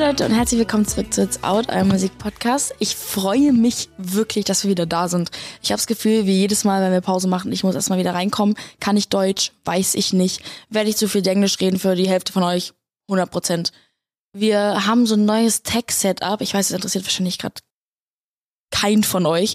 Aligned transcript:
Leute 0.00 0.24
und 0.24 0.32
herzlich 0.32 0.58
willkommen 0.58 0.86
zurück 0.86 1.12
zu 1.12 1.22
It's 1.22 1.44
Out, 1.44 1.68
eurem 1.68 1.88
Musikpodcast. 1.88 2.74
Ich 2.78 2.96
freue 2.96 3.52
mich 3.52 3.90
wirklich, 3.98 4.46
dass 4.46 4.64
wir 4.64 4.70
wieder 4.70 4.86
da 4.86 5.08
sind. 5.08 5.30
Ich 5.62 5.72
habe 5.72 5.76
das 5.76 5.86
Gefühl, 5.86 6.24
wie 6.24 6.38
jedes 6.38 6.64
Mal, 6.64 6.80
wenn 6.80 6.90
wir 6.90 7.02
Pause 7.02 7.28
machen, 7.28 7.52
ich 7.52 7.64
muss 7.64 7.74
erstmal 7.74 7.98
wieder 7.98 8.14
reinkommen. 8.14 8.56
Kann 8.80 8.96
ich 8.96 9.10
Deutsch? 9.10 9.52
Weiß 9.66 9.94
ich 9.94 10.14
nicht. 10.14 10.42
Werde 10.70 10.88
ich 10.88 10.96
zu 10.96 11.06
viel 11.06 11.28
Englisch 11.28 11.60
reden 11.60 11.78
für 11.78 11.96
die 11.96 12.08
Hälfte 12.08 12.32
von 12.32 12.42
euch? 12.42 12.72
100 13.08 13.30
Prozent. 13.30 13.72
Wir 14.32 14.86
haben 14.86 15.04
so 15.04 15.16
ein 15.16 15.26
neues 15.26 15.64
Tech-Setup. 15.64 16.40
Ich 16.40 16.54
weiß, 16.54 16.70
es 16.70 16.76
interessiert 16.76 17.04
wahrscheinlich 17.04 17.36
gerade 17.36 17.60
kein 18.70 19.04
von 19.04 19.26
euch, 19.26 19.52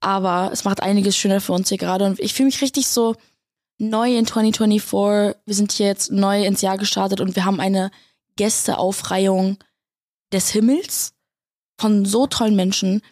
aber 0.00 0.50
es 0.52 0.64
macht 0.64 0.82
einiges 0.82 1.16
schöner 1.16 1.40
für 1.40 1.54
uns 1.54 1.70
hier 1.70 1.78
gerade 1.78 2.04
und 2.04 2.20
ich 2.20 2.34
fühle 2.34 2.48
mich 2.48 2.60
richtig 2.60 2.86
so 2.86 3.16
neu 3.78 4.14
in 4.14 4.26
2024. 4.26 5.40
Wir 5.46 5.54
sind 5.54 5.72
hier 5.72 5.86
jetzt 5.86 6.12
neu 6.12 6.44
ins 6.44 6.60
Jahr 6.60 6.76
gestartet 6.76 7.22
und 7.22 7.34
wir 7.34 7.46
haben 7.46 7.60
eine 7.60 7.90
Gästeaufreihung 8.36 9.56
des 10.32 10.50
Himmels 10.50 11.14
von 11.78 12.04
so 12.04 12.26
tollen 12.26 12.56
Menschen. 12.56 13.02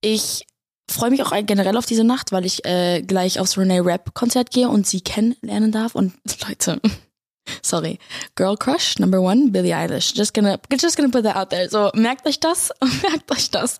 Ich 0.00 0.46
freue 0.90 1.10
mich 1.10 1.22
auch 1.22 1.32
generell 1.44 1.76
auf 1.76 1.86
diese 1.86 2.04
Nacht, 2.04 2.32
weil 2.32 2.46
ich 2.46 2.64
äh, 2.64 3.02
gleich 3.02 3.40
aufs 3.40 3.58
Renee 3.58 3.80
Rap 3.80 4.14
Konzert 4.14 4.50
gehe 4.50 4.68
und 4.68 4.86
sie 4.86 5.00
kennenlernen 5.00 5.72
darf. 5.72 5.94
Und 5.94 6.14
Leute, 6.48 6.80
sorry, 7.62 7.98
Girl 8.34 8.56
Crush 8.56 8.98
Number 8.98 9.20
One, 9.20 9.50
Billie 9.50 9.76
Eilish. 9.76 10.14
Just 10.14 10.34
gonna, 10.34 10.58
just 10.70 10.96
gonna 10.96 11.10
put 11.10 11.24
that 11.24 11.36
out 11.36 11.50
there. 11.50 11.68
So 11.68 11.90
merkt 11.94 12.26
euch 12.26 12.40
das, 12.40 12.70
merkt 13.02 13.30
euch 13.30 13.50
das. 13.50 13.78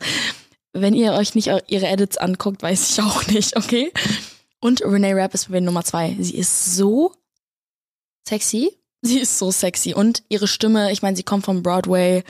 Wenn 0.72 0.94
ihr 0.94 1.12
euch 1.12 1.34
nicht 1.34 1.50
ihre 1.68 1.86
Edits 1.86 2.18
anguckt, 2.18 2.62
weiß 2.62 2.90
ich 2.90 3.00
auch 3.02 3.26
nicht, 3.28 3.56
okay? 3.56 3.92
Und 4.60 4.82
Renee 4.82 5.14
Rapp 5.14 5.32
ist 5.32 5.46
bei 5.48 5.52
mir 5.52 5.62
Nummer 5.62 5.84
zwei. 5.84 6.14
Sie 6.18 6.36
ist 6.36 6.76
so 6.76 7.14
sexy. 8.28 8.72
Sie 9.00 9.20
ist 9.20 9.38
so 9.38 9.50
sexy. 9.50 9.94
Und 9.94 10.22
ihre 10.28 10.48
Stimme, 10.48 10.92
ich 10.92 11.00
meine, 11.00 11.16
sie 11.16 11.22
kommt 11.22 11.44
vom 11.44 11.62
Broadway. 11.62 12.24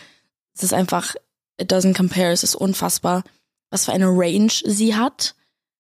Es 0.57 0.63
ist 0.63 0.73
einfach, 0.73 1.15
it 1.61 1.71
doesn't 1.71 1.97
compare. 1.97 2.33
Es 2.33 2.43
ist 2.43 2.55
unfassbar, 2.55 3.23
was 3.71 3.85
für 3.85 3.93
eine 3.93 4.09
Range 4.09 4.53
sie 4.65 4.97
hat, 4.97 5.35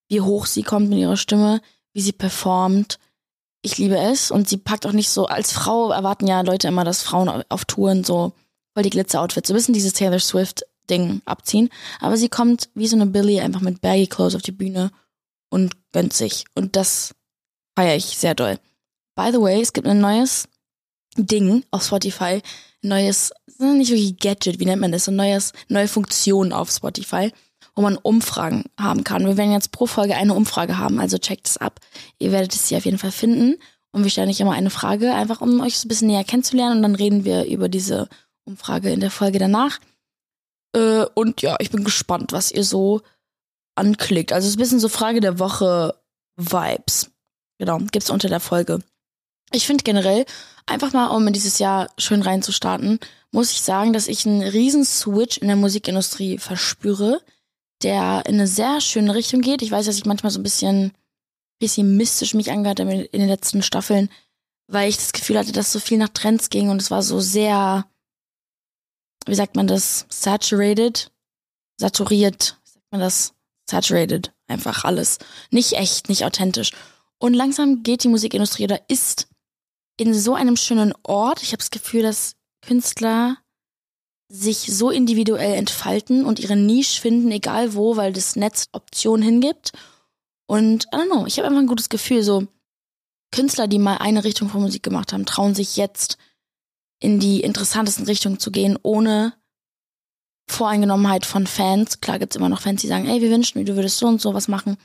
wie 0.09 0.20
hoch 0.20 0.47
sie 0.47 0.62
kommt 0.62 0.91
mit 0.91 0.98
ihrer 0.98 1.17
Stimme, 1.17 1.61
wie 1.92 2.00
sie 2.00 2.12
performt. 2.12 2.98
Ich 3.62 3.78
liebe 3.78 3.98
es. 3.98 4.31
Und 4.31 4.48
sie 4.48 4.59
packt 4.59 4.87
auch 4.87 4.92
nicht 4.92 5.09
so, 5.09 5.27
als 5.27 5.53
Frau 5.53 5.91
erwarten 5.91 6.27
ja 6.27 6.42
Leute 6.42 6.69
immer, 6.69 6.84
dass 6.84 7.03
Frauen 7.03 7.45
auf 7.48 7.65
Touren 7.65 8.05
so 8.05 8.33
voll 8.75 8.83
die 8.83 8.91
Glitzer-Outfits, 8.91 9.48
so 9.48 9.55
ein 9.55 9.56
bisschen 9.56 9.75
dieses 9.75 9.95
Taylor 9.95 10.19
Swift-Ding 10.19 11.22
abziehen. 11.25 11.70
Aber 12.00 12.17
sie 12.17 12.28
kommt 12.28 12.69
wie 12.75 12.87
so 12.87 12.97
eine 12.97 13.06
Billy 13.06 13.41
einfach 13.41 13.62
mit 13.62 13.81
baggy 13.81 14.06
Clothes 14.06 14.34
auf 14.34 14.43
die 14.43 14.53
Bühne 14.53 14.91
und 15.48 15.75
gönnt 15.93 16.12
sich. 16.12 16.45
Und 16.55 16.77
das 16.77 17.15
feiere 17.75 17.97
ich 17.97 18.19
sehr 18.19 18.34
doll. 18.34 18.59
By 19.15 19.31
the 19.33 19.41
way, 19.41 19.62
es 19.62 19.72
gibt 19.72 19.87
ein 19.87 20.00
neues 20.00 20.48
Ding 21.17 21.64
auf 21.70 21.84
Spotify, 21.84 22.42
neues, 22.83 23.33
nicht 23.59 23.91
wirklich 23.91 24.19
Gadget, 24.19 24.59
wie 24.59 24.67
nennt 24.67 24.81
man 24.81 24.92
das, 24.92 25.09
ein 25.09 25.17
neues, 25.17 25.53
neue 25.69 25.89
Funktion 25.89 26.53
auf 26.53 26.70
Spotify, 26.70 27.33
wo 27.75 27.83
man 27.83 27.97
Umfragen 27.97 28.64
haben 28.78 29.05
kann. 29.05 29.27
Wir 29.27 29.37
werden 29.37 29.53
jetzt 29.53 29.72
pro 29.72 29.87
Folge 29.87 30.17
eine 30.17 30.34
Umfrage 30.34 30.78
haben, 30.78 31.00
also 31.00 31.19
checkt 31.19 31.48
es 31.48 31.56
ab. 31.56 31.81
Ihr 32.19 32.33
werdet 32.33 32.55
es 32.55 32.69
hier 32.69 32.78
auf 32.78 32.84
jeden 32.84 32.98
Fall 32.98 33.12
finden. 33.12 33.56
Und 33.92 34.03
wir 34.03 34.11
stellen 34.11 34.28
euch 34.28 34.41
immer 34.41 34.53
eine 34.53 34.70
Frage, 34.70 35.14
einfach 35.14 35.41
um 35.41 35.61
euch 35.61 35.78
so 35.78 35.87
ein 35.87 35.89
bisschen 35.89 36.09
näher 36.09 36.25
kennenzulernen. 36.25 36.77
Und 36.77 36.83
dann 36.83 36.94
reden 36.94 37.25
wir 37.25 37.47
über 37.47 37.69
diese 37.69 38.09
Umfrage 38.44 38.91
in 38.91 39.00
der 39.00 39.11
Folge 39.11 39.39
danach. 39.39 39.78
Äh, 40.75 41.06
und 41.14 41.41
ja, 41.41 41.56
ich 41.61 41.70
bin 41.70 41.83
gespannt, 41.83 42.33
was 42.33 42.53
ihr 42.53 42.64
so 42.64 43.00
anklickt. 43.75 44.33
Also 44.33 44.47
es 44.47 44.50
ist 44.50 44.56
ein 44.56 44.62
bisschen 44.62 44.81
so 44.81 44.89
Frage 44.89 45.20
der 45.20 45.39
Woche 45.39 45.94
Vibes. 46.37 47.11
Genau, 47.59 47.78
gibt's 47.91 48.11
unter 48.11 48.28
der 48.28 48.41
Folge. 48.41 48.81
Ich 49.53 49.67
finde 49.67 49.84
generell, 49.84 50.27
einfach 50.67 50.92
mal, 50.92 51.09
um 51.09 51.27
in 51.27 51.33
dieses 51.33 51.59
Jahr 51.59 51.89
schön 51.98 52.22
reinzustarten, 52.22 52.98
muss 53.31 53.53
ich 53.53 53.62
sagen, 53.62 53.92
dass 53.92 54.09
ich 54.09 54.27
einen 54.27 54.42
riesen 54.42 54.84
Switch 54.84 55.39
in 55.39 55.48
der 55.48 55.56
Musikindustrie 55.56 56.39
verspüre, 56.39 57.20
der 57.83 58.25
in 58.27 58.34
eine 58.34 58.47
sehr 58.47 58.81
schöne 58.81 59.14
Richtung 59.14 59.41
geht. 59.41 59.62
Ich 59.62 59.71
weiß, 59.71 59.87
dass 59.87 59.97
ich 59.97 60.06
manchmal 60.06 60.32
so 60.32 60.41
ein 60.41 60.44
bisschen 60.44 60.93
pessimistisch 61.60 62.34
mich 62.34 62.50
angehört 62.50 62.81
habe 62.81 62.93
in 62.93 63.21
den 63.21 63.28
letzten 63.28 63.62
Staffeln, 63.62 64.10
weil 64.66 64.88
ich 64.88 64.97
das 64.97 65.12
Gefühl 65.12 65.38
hatte, 65.38 65.53
dass 65.53 65.72
so 65.72 65.78
viel 65.78 65.99
nach 65.99 66.09
Trends 66.09 66.50
ging 66.50 66.71
und 66.71 66.81
es 66.81 66.91
war 66.91 67.03
so 67.03 67.21
sehr, 67.21 67.87
wie 69.27 69.34
sagt 69.34 69.56
man 69.56 69.66
das, 69.66 70.06
saturated, 70.09 71.10
saturiert, 71.78 72.59
wie 72.65 72.71
sagt 72.71 72.87
man 72.91 73.00
das, 73.00 73.34
saturated, 73.69 74.33
einfach 74.48 74.84
alles. 74.84 75.19
Nicht 75.50 75.75
echt, 75.75 76.09
nicht 76.09 76.25
authentisch. 76.25 76.72
Und 77.19 77.34
langsam 77.34 77.83
geht 77.83 78.04
die 78.04 78.09
Musikindustrie 78.09 78.65
oder 78.65 78.81
ist 78.88 79.28
in 79.97 80.15
so 80.15 80.34
einem 80.34 80.57
schönen 80.57 80.93
Ort. 81.03 81.43
Ich 81.43 81.49
habe 81.49 81.59
das 81.59 81.71
Gefühl, 81.71 82.03
dass 82.03 82.37
Künstler 82.62 83.39
sich 84.29 84.59
so 84.59 84.91
individuell 84.91 85.55
entfalten 85.55 86.25
und 86.25 86.41
ihre 86.41 86.57
Nische 86.57 87.01
finden, 87.01 87.31
egal 87.31 87.75
wo, 87.75 87.97
weil 87.97 88.12
das 88.12 88.37
Netz 88.37 88.69
Optionen 88.73 89.23
hingibt. 89.23 89.73
Und 90.47 90.84
I 90.87 90.97
don't 90.97 91.07
know, 91.07 91.27
ich 91.27 91.39
habe 91.39 91.49
einfach 91.49 91.61
ein 91.61 91.69
gutes 91.69 91.89
Gefühl, 91.89 92.23
so 92.23 92.47
Künstler, 93.33 93.69
die 93.69 93.79
mal 93.79 93.99
eine 93.99 94.25
Richtung 94.25 94.49
von 94.49 94.62
Musik 94.62 94.83
gemacht 94.83 95.12
haben, 95.12 95.27
trauen 95.27 95.55
sich 95.55 95.77
jetzt 95.77 96.17
in 97.01 97.21
die 97.21 97.41
interessantesten 97.41 98.07
Richtungen 98.07 98.39
zu 98.39 98.51
gehen, 98.51 98.78
ohne 98.83 99.34
Voreingenommenheit 100.49 101.27
von 101.27 101.47
Fans. 101.47 102.01
Klar 102.01 102.19
gibt's 102.19 102.37
immer 102.37 102.49
noch 102.49 102.63
Fans, 102.63 102.81
die 102.81 102.87
sagen, 102.87 103.07
ey, 103.09 103.21
wir 103.21 103.31
wünschen, 103.31 103.65
du 103.65 103.77
würdest 103.77 103.99
so 103.99 104.07
und 104.07 104.21
so 104.21 104.33
was 104.34 104.49
machen. 104.49 104.77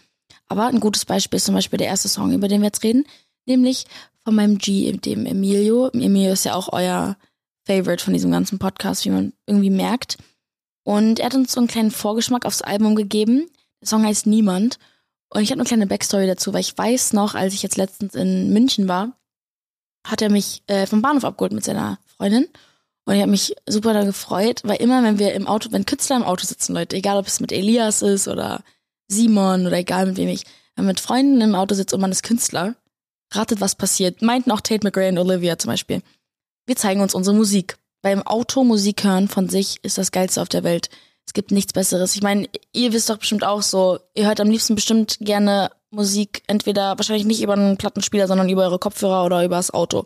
Aber 0.47 0.67
ein 0.67 0.79
gutes 0.79 1.05
Beispiel 1.05 1.37
ist 1.37 1.45
zum 1.45 1.55
Beispiel 1.55 1.77
der 1.77 1.87
erste 1.87 2.09
Song, 2.09 2.33
über 2.33 2.47
den 2.47 2.61
wir 2.61 2.67
jetzt 2.67 2.83
reden, 2.83 3.05
nämlich 3.45 3.85
von 4.23 4.35
meinem 4.35 4.57
G, 4.57 4.91
dem 4.91 5.25
Emilio. 5.25 5.89
Emilio 5.89 6.33
ist 6.33 6.45
ja 6.45 6.55
auch 6.55 6.71
euer 6.71 7.17
Favorite 7.65 8.03
von 8.03 8.13
diesem 8.13 8.31
ganzen 8.31 8.59
Podcast, 8.59 9.05
wie 9.05 9.09
man 9.09 9.33
irgendwie 9.45 9.69
merkt. 9.69 10.17
Und 10.83 11.19
er 11.19 11.27
hat 11.27 11.35
uns 11.35 11.51
so 11.51 11.59
einen 11.59 11.67
kleinen 11.67 11.91
Vorgeschmack 11.91 12.45
aufs 12.45 12.61
Album 12.61 12.95
gegeben. 12.95 13.47
Der 13.81 13.87
Song 13.87 14.05
heißt 14.05 14.27
Niemand. 14.27 14.79
Und 15.29 15.41
ich 15.41 15.51
habe 15.51 15.61
eine 15.61 15.67
kleine 15.67 15.87
Backstory 15.87 16.27
dazu, 16.27 16.53
weil 16.53 16.61
ich 16.61 16.77
weiß 16.77 17.13
noch, 17.13 17.35
als 17.35 17.53
ich 17.53 17.63
jetzt 17.63 17.77
letztens 17.77 18.15
in 18.15 18.51
München 18.51 18.87
war, 18.87 19.17
hat 20.05 20.21
er 20.21 20.29
mich 20.29 20.63
äh, 20.67 20.87
vom 20.87 21.01
Bahnhof 21.01 21.23
abgeholt 21.23 21.53
mit 21.53 21.63
seiner 21.63 21.99
Freundin. 22.17 22.47
Und 23.05 23.15
ich 23.15 23.21
habe 23.21 23.31
mich 23.31 23.55
super 23.67 23.93
da 23.93 24.03
gefreut, 24.03 24.61
weil 24.63 24.81
immer, 24.81 25.03
wenn 25.03 25.19
wir 25.19 25.33
im 25.33 25.47
Auto, 25.47 25.71
wenn 25.71 25.85
Künstler 25.85 26.17
im 26.17 26.23
Auto 26.23 26.45
sitzen, 26.45 26.73
Leute, 26.73 26.95
egal 26.95 27.17
ob 27.17 27.27
es 27.27 27.39
mit 27.39 27.51
Elias 27.51 28.01
ist 28.01 28.27
oder 28.27 28.63
Simon 29.07 29.65
oder 29.65 29.77
egal 29.77 30.05
mit 30.05 30.17
wem 30.17 30.29
ich, 30.29 30.43
wenn 30.75 30.85
man 30.85 30.93
mit 30.93 30.99
Freunden 30.99 31.41
im 31.41 31.55
Auto 31.55 31.75
sitzt 31.75 31.93
und 31.93 32.01
man 32.01 32.11
ist 32.11 32.23
Künstler, 32.23 32.75
ratet, 33.31 33.61
was 33.61 33.75
passiert. 33.75 34.21
Meinten 34.21 34.51
auch 34.51 34.61
Tate 34.61 34.85
McRae 34.85 35.09
und 35.09 35.17
Olivia 35.17 35.57
zum 35.57 35.69
Beispiel. 35.69 36.01
Wir 36.65 36.75
zeigen 36.75 37.01
uns 37.01 37.15
unsere 37.15 37.35
Musik. 37.35 37.77
Weil 38.03 38.13
im 38.13 38.25
Auto 38.25 38.63
Musik 38.63 39.03
hören 39.03 39.27
von 39.27 39.47
sich 39.47 39.77
ist 39.83 39.99
das 39.99 40.11
Geilste 40.11 40.41
auf 40.41 40.49
der 40.49 40.63
Welt. 40.63 40.89
Es 41.27 41.33
gibt 41.33 41.51
nichts 41.51 41.71
Besseres. 41.71 42.15
Ich 42.15 42.23
meine, 42.23 42.49
ihr 42.73 42.93
wisst 42.93 43.09
doch 43.09 43.17
bestimmt 43.17 43.43
auch 43.43 43.61
so, 43.61 43.99
ihr 44.15 44.25
hört 44.25 44.39
am 44.39 44.49
liebsten 44.49 44.73
bestimmt 44.73 45.17
gerne 45.19 45.69
Musik, 45.91 46.41
entweder 46.47 46.97
wahrscheinlich 46.97 47.25
nicht 47.25 47.43
über 47.43 47.53
einen 47.53 47.77
Plattenspieler, 47.77 48.27
sondern 48.27 48.49
über 48.49 48.63
eure 48.63 48.79
Kopfhörer 48.79 49.23
oder 49.23 49.45
über 49.45 49.57
das 49.57 49.71
Auto. 49.71 50.05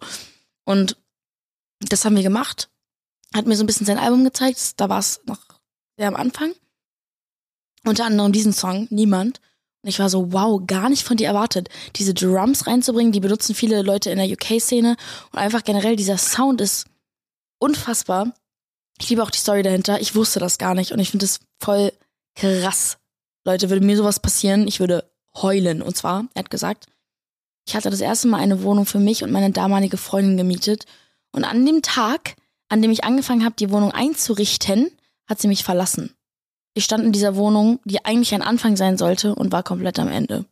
Und 0.65 0.97
das 1.79 2.03
haben 2.03 2.17
wir 2.17 2.23
gemacht 2.23 2.69
hat 3.35 3.47
mir 3.47 3.55
so 3.55 3.63
ein 3.63 3.67
bisschen 3.67 3.85
sein 3.85 3.97
Album 3.97 4.23
gezeigt. 4.23 4.79
Da 4.79 4.89
war 4.89 4.99
es 4.99 5.21
noch 5.25 5.39
sehr 5.97 6.07
am 6.07 6.15
Anfang. 6.15 6.53
Unter 7.83 8.05
anderem 8.05 8.31
diesen 8.31 8.53
Song, 8.53 8.87
Niemand. 8.89 9.41
Und 9.85 9.89
ich 9.89 9.99
war 9.99 10.09
so, 10.09 10.33
wow, 10.33 10.61
gar 10.65 10.89
nicht 10.89 11.03
von 11.03 11.15
dir 11.15 11.27
erwartet, 11.27 11.69
diese 11.95 12.13
Drums 12.13 12.65
reinzubringen. 12.65 13.11
Die 13.11 13.19
benutzen 13.19 13.53
viele 13.53 13.83
Leute 13.83 14.09
in 14.09 14.17
der 14.17 14.27
UK-Szene. 14.27 14.97
Und 15.31 15.39
einfach 15.39 15.63
generell, 15.63 15.95
dieser 15.95 16.17
Sound 16.17 16.59
ist 16.59 16.87
unfassbar. 17.59 18.33
Ich 18.99 19.09
liebe 19.09 19.21
auch 19.21 19.31
die 19.31 19.39
Story 19.39 19.61
dahinter. 19.61 20.01
Ich 20.01 20.15
wusste 20.15 20.39
das 20.39 20.57
gar 20.57 20.73
nicht. 20.73 20.91
Und 20.91 20.99
ich 20.99 21.11
finde 21.11 21.25
es 21.25 21.39
voll 21.61 21.93
krass. 22.35 22.97
Leute, 23.45 23.69
würde 23.69 23.85
mir 23.85 23.95
sowas 23.95 24.19
passieren, 24.19 24.67
ich 24.67 24.79
würde 24.79 25.09
heulen. 25.35 25.81
Und 25.81 25.95
zwar, 25.95 26.25
er 26.33 26.39
hat 26.39 26.49
gesagt, 26.49 26.87
ich 27.67 27.75
hatte 27.75 27.91
das 27.91 28.01
erste 28.01 28.27
Mal 28.27 28.39
eine 28.39 28.63
Wohnung 28.63 28.85
für 28.85 28.99
mich 28.99 29.23
und 29.23 29.31
meine 29.31 29.51
damalige 29.51 29.97
Freundin 29.97 30.35
gemietet. 30.35 30.85
Und 31.31 31.43
an 31.43 31.65
dem 31.65 31.81
Tag 31.83 32.35
an 32.69 32.81
dem 32.81 32.91
ich 32.91 33.03
angefangen 33.03 33.45
habe, 33.45 33.55
die 33.57 33.71
Wohnung 33.71 33.91
einzurichten, 33.91 34.91
hat 35.27 35.39
sie 35.39 35.47
mich 35.47 35.63
verlassen. 35.63 36.14
Ich 36.75 36.83
stand 36.83 37.03
in 37.03 37.13
dieser 37.13 37.35
Wohnung, 37.35 37.79
die 37.85 38.03
eigentlich 38.05 38.35
ein 38.35 38.41
Anfang 38.41 38.75
sein 38.75 38.97
sollte 38.97 39.33
und 39.33 39.51
war 39.51 39.63
komplett 39.63 39.97
am 39.97 40.09
Ende. 40.09 40.45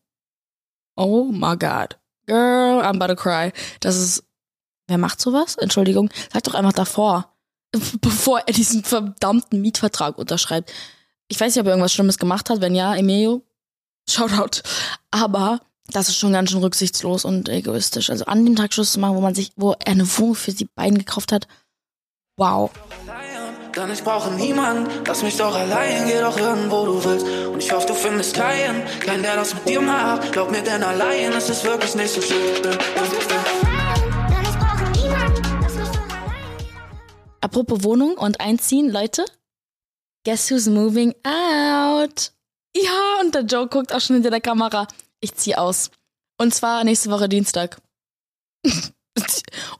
Oh 0.95 1.25
my 1.25 1.55
God. 1.57 1.99
Girl, 2.25 2.81
I'm 2.81 2.95
about 2.95 3.13
to 3.13 3.15
cry. 3.15 3.51
Das 3.81 3.97
ist. 3.97 4.23
Wer 4.87 4.97
macht 4.97 5.21
sowas? 5.21 5.55
Entschuldigung. 5.57 6.09
Sag 6.31 6.43
doch 6.43 6.55
einfach 6.55 6.73
davor. 6.73 7.35
Bevor 8.01 8.39
er 8.39 8.53
diesen 8.53 8.83
verdammten 8.83 9.61
Mietvertrag 9.61 10.17
unterschreibt. 10.17 10.71
Ich 11.27 11.39
weiß 11.39 11.53
nicht, 11.53 11.61
ob 11.61 11.67
er 11.67 11.73
irgendwas 11.73 11.93
Schlimmes 11.93 12.17
gemacht 12.17 12.49
hat. 12.49 12.61
Wenn 12.61 12.73
ja, 12.73 12.95
Emilio, 12.95 13.43
Shoutout. 14.09 14.61
Aber 15.11 15.59
das 15.87 16.09
ist 16.09 16.17
schon 16.17 16.33
ganz 16.33 16.51
schön 16.51 16.63
rücksichtslos 16.63 17.25
und 17.25 17.49
egoistisch. 17.49 18.09
Also 18.09 18.25
an 18.25 18.45
dem 18.45 18.55
Tag 18.55 18.73
Schluss 18.73 18.93
zu 18.93 18.99
machen, 18.99 19.15
wo 19.15 19.21
man 19.21 19.35
sich, 19.35 19.51
wo 19.55 19.71
er 19.71 19.87
eine 19.87 20.07
Wohnung 20.17 20.35
für 20.35 20.51
sie 20.51 20.65
beiden 20.65 20.97
gekauft 20.97 21.31
hat, 21.31 21.47
Wow. 22.35 22.71
Denn 23.75 23.89
ich 23.89 24.03
brauche 24.03 24.29
niemanden, 24.31 24.87
lass 25.07 25.23
mich 25.23 25.35
doch 25.35 25.55
allein, 25.55 26.05
geh 26.05 26.21
doch 26.21 26.37
irgendwo 26.37 26.85
du 26.85 27.03
willst. 27.03 27.25
Und 27.25 27.57
ich 27.57 27.71
hoffe, 27.71 27.87
du 27.87 27.95
findest 27.95 28.35
keinen, 28.35 28.85
keinen, 28.99 29.23
der 29.23 29.35
das 29.35 29.55
mit 29.55 29.67
dir 29.67 29.81
macht. 29.81 30.31
Glaub 30.31 30.51
mir, 30.51 30.61
denn 30.61 30.83
allein 30.83 31.31
ist 31.31 31.49
es 31.49 31.63
wirklich 31.63 31.95
nicht 31.95 32.13
so 32.13 32.21
schön. 32.21 32.37
Apropos 37.41 37.83
Wohnung 37.83 38.15
und 38.15 38.39
Einziehen, 38.39 38.91
Leute. 38.91 39.25
Guess 40.23 40.51
who's 40.51 40.67
moving 40.67 41.15
out? 41.23 42.31
Ja, 42.75 43.21
und 43.21 43.33
der 43.33 43.41
Joe 43.41 43.67
guckt 43.67 43.91
auch 43.91 44.01
schon 44.01 44.17
hinter 44.17 44.29
der 44.29 44.41
Kamera. 44.41 44.87
Ich 45.19 45.33
zieh 45.33 45.55
aus. 45.55 45.89
Und 46.37 46.53
zwar 46.53 46.83
nächste 46.83 47.09
Woche 47.09 47.27
Dienstag. 47.27 47.81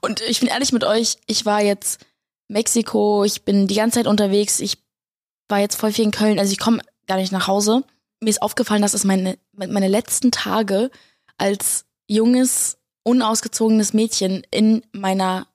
und 0.00 0.20
ich 0.22 0.40
bin 0.40 0.48
ehrlich 0.48 0.72
mit 0.72 0.82
euch, 0.82 1.18
ich 1.26 1.46
war 1.46 1.62
jetzt 1.62 2.04
Mexiko, 2.48 3.24
ich 3.24 3.42
bin 3.42 3.66
die 3.66 3.74
ganze 3.74 3.98
Zeit 3.98 4.06
unterwegs, 4.06 4.60
ich 4.60 4.78
war 5.48 5.60
jetzt 5.60 5.76
voll 5.76 5.92
viel 5.92 6.04
in 6.04 6.10
Köln, 6.10 6.38
also 6.38 6.52
ich 6.52 6.58
komme 6.58 6.82
gar 7.06 7.16
nicht 7.16 7.32
nach 7.32 7.46
Hause. 7.46 7.84
Mir 8.20 8.30
ist 8.30 8.42
aufgefallen, 8.42 8.82
dass 8.82 8.94
es 8.94 9.04
meine, 9.04 9.38
meine 9.52 9.88
letzten 9.88 10.30
Tage 10.30 10.90
als 11.36 11.84
junges, 12.06 12.78
unausgezogenes 13.02 13.92
Mädchen 13.92 14.46
in 14.50 14.82
meiner 14.92 15.46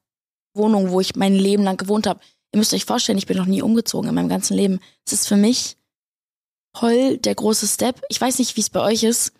Wohnung, 0.53 0.91
wo 0.91 0.99
ich 0.99 1.15
mein 1.15 1.35
Leben 1.35 1.63
lang 1.63 1.77
gewohnt 1.77 2.07
habe. 2.07 2.19
Ihr 2.51 2.57
müsst 2.57 2.73
euch 2.73 2.85
vorstellen, 2.85 3.17
ich 3.17 3.27
bin 3.27 3.37
noch 3.37 3.45
nie 3.45 3.61
umgezogen 3.61 4.09
in 4.09 4.15
meinem 4.15 4.29
ganzen 4.29 4.55
Leben. 4.55 4.79
Es 5.05 5.13
ist 5.13 5.27
für 5.27 5.37
mich 5.37 5.77
voll 6.75 7.17
der 7.17 7.35
große 7.35 7.67
Step. 7.67 8.01
Ich 8.09 8.19
weiß 8.19 8.39
nicht, 8.39 8.55
wie 8.55 8.61
es 8.61 8.69
bei 8.69 8.81
euch 8.81 9.03
ist. 9.03 9.33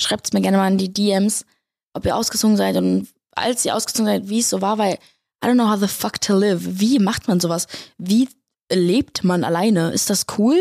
Schreibt 0.00 0.26
es 0.26 0.32
mir 0.32 0.40
gerne 0.40 0.58
mal 0.58 0.70
in 0.70 0.78
die 0.78 0.92
DMs, 0.92 1.46
ob 1.94 2.04
ihr 2.04 2.16
ausgezogen 2.16 2.56
seid 2.56 2.76
und 2.76 3.08
als 3.32 3.64
ihr 3.64 3.74
ausgezogen 3.74 4.06
seid, 4.06 4.28
wie 4.28 4.40
es 4.40 4.50
so 4.50 4.60
war, 4.60 4.78
weil 4.78 4.98
I 5.42 5.48
don't 5.48 5.54
know 5.54 5.70
how 5.70 5.78
the 5.78 5.88
fuck 5.88 6.20
to 6.22 6.36
live. 6.36 6.80
Wie 6.80 6.98
macht 6.98 7.28
man 7.28 7.40
sowas? 7.40 7.66
Wie 7.98 8.28
lebt 8.72 9.24
man 9.24 9.44
alleine? 9.44 9.92
Ist 9.92 10.10
das 10.10 10.26
cool? 10.38 10.58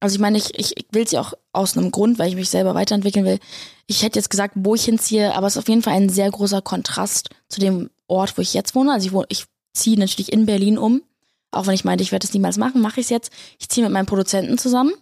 Also 0.00 0.14
ich 0.14 0.20
meine, 0.20 0.38
ich, 0.38 0.58
ich, 0.58 0.76
ich 0.76 0.86
will 0.92 1.04
es 1.04 1.12
ja 1.12 1.20
auch 1.20 1.32
aus 1.52 1.76
einem 1.76 1.90
Grund, 1.90 2.18
weil 2.18 2.28
ich 2.28 2.36
mich 2.36 2.50
selber 2.50 2.74
weiterentwickeln 2.74 3.24
will. 3.24 3.38
Ich 3.86 4.02
hätte 4.02 4.18
jetzt 4.18 4.30
gesagt, 4.30 4.54
wo 4.56 4.74
ich 4.74 4.84
hinziehe, 4.84 5.34
aber 5.34 5.46
es 5.46 5.54
ist 5.54 5.62
auf 5.62 5.68
jeden 5.68 5.82
Fall 5.82 5.94
ein 5.94 6.08
sehr 6.08 6.30
großer 6.30 6.60
Kontrast 6.60 7.30
zu 7.48 7.60
dem 7.60 7.90
Ort, 8.06 8.36
wo 8.36 8.42
ich 8.42 8.54
jetzt 8.54 8.74
wohne. 8.74 8.92
Also 8.92 9.06
ich, 9.06 9.12
wohne, 9.12 9.26
ich 9.30 9.46
ziehe 9.72 9.98
natürlich 9.98 10.32
in 10.32 10.46
Berlin 10.46 10.78
um. 10.78 11.02
Auch 11.50 11.66
wenn 11.66 11.74
ich 11.74 11.84
meinte, 11.84 12.02
ich 12.02 12.12
werde 12.12 12.26
es 12.26 12.34
niemals 12.34 12.58
machen, 12.58 12.82
mache 12.82 13.00
ich 13.00 13.06
es 13.06 13.10
jetzt. 13.10 13.32
Ich 13.58 13.68
ziehe 13.68 13.84
mit 13.84 13.92
meinem 13.92 14.06
Produzenten 14.06 14.58
zusammen. 14.58 14.92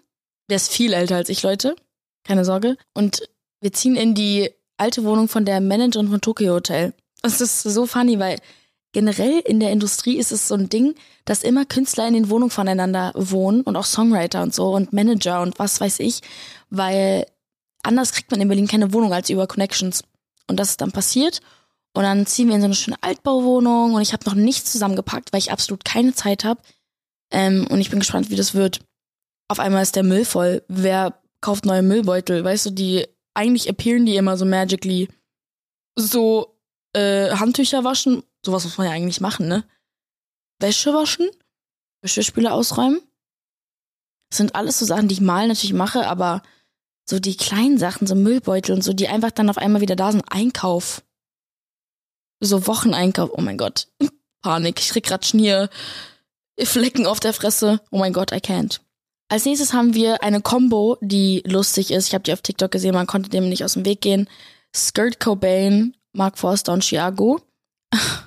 Der 0.48 0.56
ist 0.56 0.70
viel 0.70 0.92
älter 0.92 1.16
als 1.16 1.28
ich, 1.28 1.42
Leute. 1.42 1.74
Keine 2.22 2.44
Sorge. 2.44 2.76
Und 2.92 3.28
wir 3.60 3.72
ziehen 3.72 3.96
in 3.96 4.14
die 4.14 4.50
alte 4.76 5.04
Wohnung 5.04 5.28
von 5.28 5.44
der 5.44 5.60
Managerin 5.60 6.08
von 6.08 6.20
Tokyo 6.20 6.54
Hotel. 6.54 6.94
Das 7.22 7.40
ist 7.40 7.62
so 7.62 7.86
funny, 7.86 8.18
weil 8.18 8.38
generell 8.94 9.40
in 9.40 9.60
der 9.60 9.72
Industrie 9.72 10.16
ist 10.16 10.32
es 10.32 10.48
so 10.48 10.54
ein 10.54 10.70
Ding, 10.70 10.94
dass 11.26 11.42
immer 11.42 11.66
Künstler 11.66 12.08
in 12.08 12.14
den 12.14 12.30
Wohnungen 12.30 12.50
voneinander 12.50 13.12
wohnen 13.14 13.60
und 13.62 13.76
auch 13.76 13.84
Songwriter 13.84 14.42
und 14.42 14.54
so 14.54 14.74
und 14.74 14.94
Manager 14.94 15.42
und 15.42 15.58
was 15.58 15.80
weiß 15.80 15.98
ich, 16.00 16.20
weil 16.70 17.26
anders 17.82 18.12
kriegt 18.12 18.30
man 18.30 18.40
in 18.40 18.48
Berlin 18.48 18.68
keine 18.68 18.94
Wohnung 18.94 19.12
als 19.12 19.28
über 19.28 19.46
Connections. 19.46 20.02
Und 20.46 20.58
das 20.58 20.70
ist 20.70 20.80
dann 20.80 20.92
passiert. 20.92 21.40
Und 21.92 22.04
dann 22.04 22.26
ziehen 22.26 22.48
wir 22.48 22.54
in 22.54 22.60
so 22.60 22.66
eine 22.66 22.74
schöne 22.74 22.96
Altbauwohnung 23.02 23.94
und 23.94 24.02
ich 24.02 24.12
habe 24.12 24.24
noch 24.26 24.34
nichts 24.34 24.72
zusammengepackt, 24.72 25.32
weil 25.32 25.38
ich 25.38 25.52
absolut 25.52 25.84
keine 25.84 26.14
Zeit 26.14 26.44
habe. 26.44 26.60
Ähm, 27.30 27.66
und 27.70 27.80
ich 27.80 27.90
bin 27.90 28.00
gespannt, 28.00 28.30
wie 28.30 28.36
das 28.36 28.54
wird. 28.54 28.80
Auf 29.48 29.60
einmal 29.60 29.82
ist 29.82 29.96
der 29.96 30.02
Müll 30.02 30.24
voll. 30.24 30.62
Wer 30.68 31.20
kauft 31.40 31.66
neue 31.66 31.82
Müllbeutel? 31.82 32.42
Weißt 32.42 32.66
du, 32.66 32.70
die 32.70 33.06
eigentlich 33.34 33.68
appearen 33.68 34.06
die 34.06 34.16
immer 34.16 34.36
so 34.36 34.44
magically. 34.44 35.08
So 35.96 36.56
äh, 36.94 37.30
Handtücher 37.30 37.84
waschen, 37.84 38.22
sowas 38.44 38.64
muss 38.64 38.78
man 38.78 38.86
ja 38.86 38.92
eigentlich 38.92 39.20
machen, 39.20 39.48
ne? 39.48 39.64
Wäsche 40.60 40.92
waschen, 40.94 41.28
Geschirrspüler 42.02 42.52
ausräumen. 42.52 43.00
Das 44.30 44.38
sind 44.38 44.54
alles 44.54 44.78
so 44.78 44.84
Sachen, 44.84 45.08
die 45.08 45.14
ich 45.14 45.20
mal 45.20 45.48
natürlich 45.48 45.74
mache, 45.74 46.06
aber 46.06 46.42
so 47.08 47.18
die 47.18 47.36
kleinen 47.36 47.78
Sachen, 47.78 48.06
so 48.06 48.14
Müllbeutel 48.14 48.74
und 48.74 48.82
so, 48.82 48.92
die 48.92 49.08
einfach 49.08 49.30
dann 49.30 49.50
auf 49.50 49.58
einmal 49.58 49.80
wieder 49.80 49.96
da 49.96 50.10
sind. 50.10 50.24
Einkauf 50.28 51.02
so 52.44 52.66
Wocheneinkauf. 52.66 53.30
Oh 53.32 53.40
mein 53.40 53.58
Gott. 53.58 53.88
Panik. 54.42 54.80
Ich 54.80 54.90
krieg 54.90 55.04
grad 55.04 55.26
Schnier. 55.26 55.68
Flecken 56.58 57.06
auf 57.06 57.20
der 57.20 57.32
Fresse. 57.32 57.80
Oh 57.90 57.98
mein 57.98 58.12
Gott, 58.12 58.32
I 58.32 58.36
can't. 58.36 58.80
Als 59.28 59.44
nächstes 59.44 59.72
haben 59.72 59.94
wir 59.94 60.22
eine 60.22 60.40
Combo, 60.40 60.98
die 61.00 61.42
lustig 61.46 61.90
ist. 61.90 62.08
Ich 62.08 62.14
habe 62.14 62.22
die 62.22 62.32
auf 62.32 62.42
TikTok 62.42 62.70
gesehen, 62.70 62.94
man 62.94 63.06
konnte 63.06 63.30
dem 63.30 63.48
nicht 63.48 63.64
aus 63.64 63.72
dem 63.72 63.84
Weg 63.84 64.02
gehen. 64.02 64.28
Skirt 64.76 65.18
Cobain, 65.18 65.96
Mark 66.12 66.38
Forster 66.38 66.72
und 66.72 66.84
Chiago. 66.84 67.40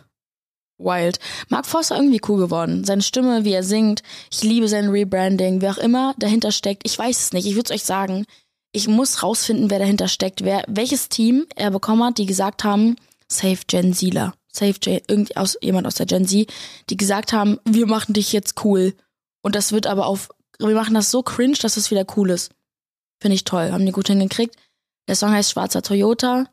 Wild. 0.77 1.19
Mark 1.49 1.65
Forster 1.65 1.95
irgendwie 1.95 2.21
cool 2.27 2.39
geworden. 2.39 2.83
Seine 2.83 3.01
Stimme, 3.01 3.43
wie 3.43 3.53
er 3.53 3.63
singt. 3.63 4.03
Ich 4.31 4.43
liebe 4.43 4.67
sein 4.67 4.89
Rebranding. 4.89 5.61
Wer 5.61 5.71
auch 5.71 5.77
immer 5.77 6.13
dahinter 6.17 6.51
steckt. 6.51 6.83
Ich 6.85 6.97
weiß 6.97 7.19
es 7.19 7.33
nicht. 7.33 7.45
Ich 7.47 7.55
würde 7.55 7.73
es 7.73 7.81
euch 7.81 7.83
sagen. 7.83 8.25
Ich 8.71 8.87
muss 8.87 9.23
rausfinden, 9.23 9.69
wer 9.69 9.79
dahinter 9.79 10.07
steckt. 10.07 10.43
Wer, 10.43 10.63
welches 10.67 11.09
Team 11.09 11.47
er 11.55 11.71
bekommen 11.71 12.03
hat, 12.03 12.17
die 12.17 12.25
gesagt 12.25 12.63
haben, 12.63 12.95
Save 13.27 13.59
Gen 13.67 13.93
Zler, 13.93 14.33
Save 14.51 14.73
Gen, 14.79 15.01
irgend 15.07 15.35
aus, 15.35 15.57
jemand 15.61 15.87
aus 15.87 15.95
der 15.95 16.05
Gen 16.05 16.27
Z, 16.27 16.51
die 16.89 16.97
gesagt 16.97 17.33
haben, 17.33 17.59
wir 17.65 17.87
machen 17.87 18.13
dich 18.13 18.31
jetzt 18.33 18.63
cool. 18.63 18.93
Und 19.41 19.55
das 19.55 19.71
wird 19.71 19.87
aber 19.87 20.05
auf, 20.05 20.29
wir 20.59 20.75
machen 20.75 20.93
das 20.93 21.11
so 21.11 21.23
cringe, 21.23 21.57
dass 21.61 21.77
es 21.77 21.91
wieder 21.91 22.05
cool 22.15 22.29
ist. 22.29 22.51
Finde 23.21 23.35
ich 23.35 23.43
toll, 23.43 23.71
haben 23.71 23.85
die 23.85 23.91
gut 23.91 24.07
hingekriegt. 24.07 24.55
Der 25.07 25.15
Song 25.15 25.31
heißt 25.31 25.51
Schwarzer 25.51 25.81
Toyota. 25.81 26.45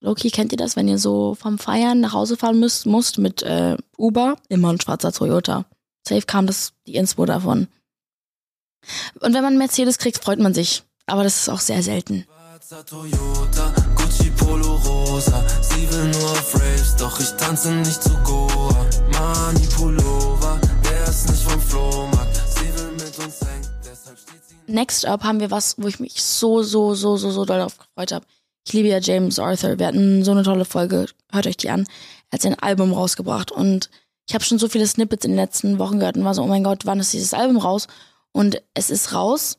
Loki, 0.00 0.30
kennt 0.30 0.52
ihr 0.52 0.58
das, 0.58 0.76
wenn 0.76 0.88
ihr 0.88 0.98
so 0.98 1.34
vom 1.34 1.58
Feiern 1.58 2.00
nach 2.00 2.12
Hause 2.12 2.36
fahren 2.36 2.60
müsst, 2.60 2.86
musst 2.86 3.18
mit 3.18 3.42
äh, 3.42 3.76
Uber? 3.96 4.36
Immer 4.48 4.72
ein 4.72 4.80
schwarzer 4.80 5.12
Toyota. 5.12 5.64
Safe 6.06 6.22
kam 6.22 6.46
das 6.46 6.72
die 6.86 6.96
Inspo 6.96 7.24
davon. 7.24 7.68
Und 9.20 9.34
wenn 9.34 9.42
man 9.42 9.58
Mercedes 9.58 9.98
kriegt, 9.98 10.22
freut 10.22 10.38
man 10.38 10.54
sich. 10.54 10.84
Aber 11.06 11.24
das 11.24 11.36
ist 11.36 11.48
auch 11.48 11.60
sehr 11.60 11.82
selten. 11.82 12.24
Schwarzer 12.26 12.84
Toyota, 12.84 13.74
Gucci 13.94 14.30
Polo 14.30 14.76
Rosa. 14.76 15.44
Sie 15.62 15.90
will 15.90 16.10
nur 16.10 16.30
auf 16.30 16.54
Raves, 16.54 16.96
doch 16.96 17.18
ich 17.20 17.30
tanze 17.30 17.72
nicht 17.72 18.02
zu 18.02 18.10
Goa. 18.24 18.86
Mani 19.12 19.66
Pullover, 19.76 20.60
der 20.84 21.04
ist 21.04 21.30
nicht 21.30 21.42
vom 21.42 21.60
Flohmarkt. 21.60 22.36
Sie 22.36 22.74
will 22.74 22.92
mit 22.92 23.18
uns 23.18 23.40
hängen, 23.40 23.68
deshalb 23.84 24.18
steht 24.18 24.42
sie. 24.46 24.72
Next 24.72 25.06
up 25.06 25.22
haben 25.22 25.40
wir 25.40 25.50
was, 25.50 25.76
wo 25.78 25.86
ich 25.86 26.00
mich 26.00 26.22
so, 26.22 26.62
so, 26.62 26.94
so, 26.94 27.16
so, 27.16 27.30
so 27.30 27.44
doll 27.44 27.60
auf 27.60 27.78
gefreut 27.78 28.12
habe. 28.12 28.26
Ich 28.66 28.72
liebe 28.72 28.88
ja 28.88 28.98
James 28.98 29.38
Arthur. 29.38 29.78
Wir 29.78 29.86
hatten 29.86 30.24
so 30.24 30.32
eine 30.32 30.42
tolle 30.42 30.64
Folge. 30.64 31.06
Hört 31.30 31.46
euch 31.46 31.56
die 31.56 31.70
an. 31.70 31.86
Er 32.30 32.36
hat 32.36 32.42
sein 32.42 32.58
Album 32.58 32.92
rausgebracht 32.92 33.52
und 33.52 33.90
ich 34.28 34.34
habe 34.34 34.44
schon 34.44 34.58
so 34.58 34.68
viele 34.68 34.88
Snippets 34.88 35.24
in 35.24 35.32
den 35.32 35.38
letzten 35.38 35.78
Wochen 35.78 36.00
gehört 36.00 36.16
und 36.16 36.24
war 36.24 36.34
so, 36.34 36.42
oh 36.42 36.48
mein 36.48 36.64
Gott, 36.64 36.84
wann 36.84 36.98
ist 36.98 37.12
dieses 37.12 37.32
Album 37.32 37.58
raus? 37.58 37.86
Und 38.32 38.60
es 38.74 38.90
ist 38.90 39.14
raus 39.14 39.58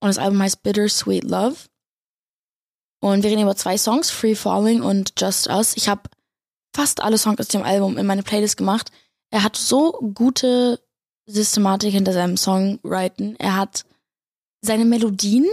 und 0.00 0.08
das 0.08 0.18
Album 0.18 0.42
heißt 0.42 0.64
Bittersweet 0.64 1.22
Love. 1.22 1.56
Und 3.00 3.22
wir 3.22 3.30
reden 3.30 3.42
über 3.42 3.54
zwei 3.54 3.78
Songs, 3.78 4.10
Free 4.10 4.34
Falling 4.34 4.82
und 4.82 5.12
Just 5.16 5.46
Us. 5.46 5.76
Ich 5.76 5.88
habe 5.88 6.02
fast 6.74 7.00
alle 7.00 7.16
Songs 7.16 7.38
aus 7.38 7.48
dem 7.48 7.62
Album 7.62 7.96
in 7.96 8.06
meine 8.06 8.24
Playlist 8.24 8.56
gemacht. 8.56 8.90
Er 9.30 9.44
hat 9.44 9.54
so 9.54 9.92
gute 10.14 10.80
Systematik 11.26 11.92
hinter 11.92 12.12
seinem 12.12 12.36
Songwriten. 12.36 13.36
Er 13.38 13.54
hat 13.54 13.84
seine 14.62 14.84
Melodien. 14.84 15.46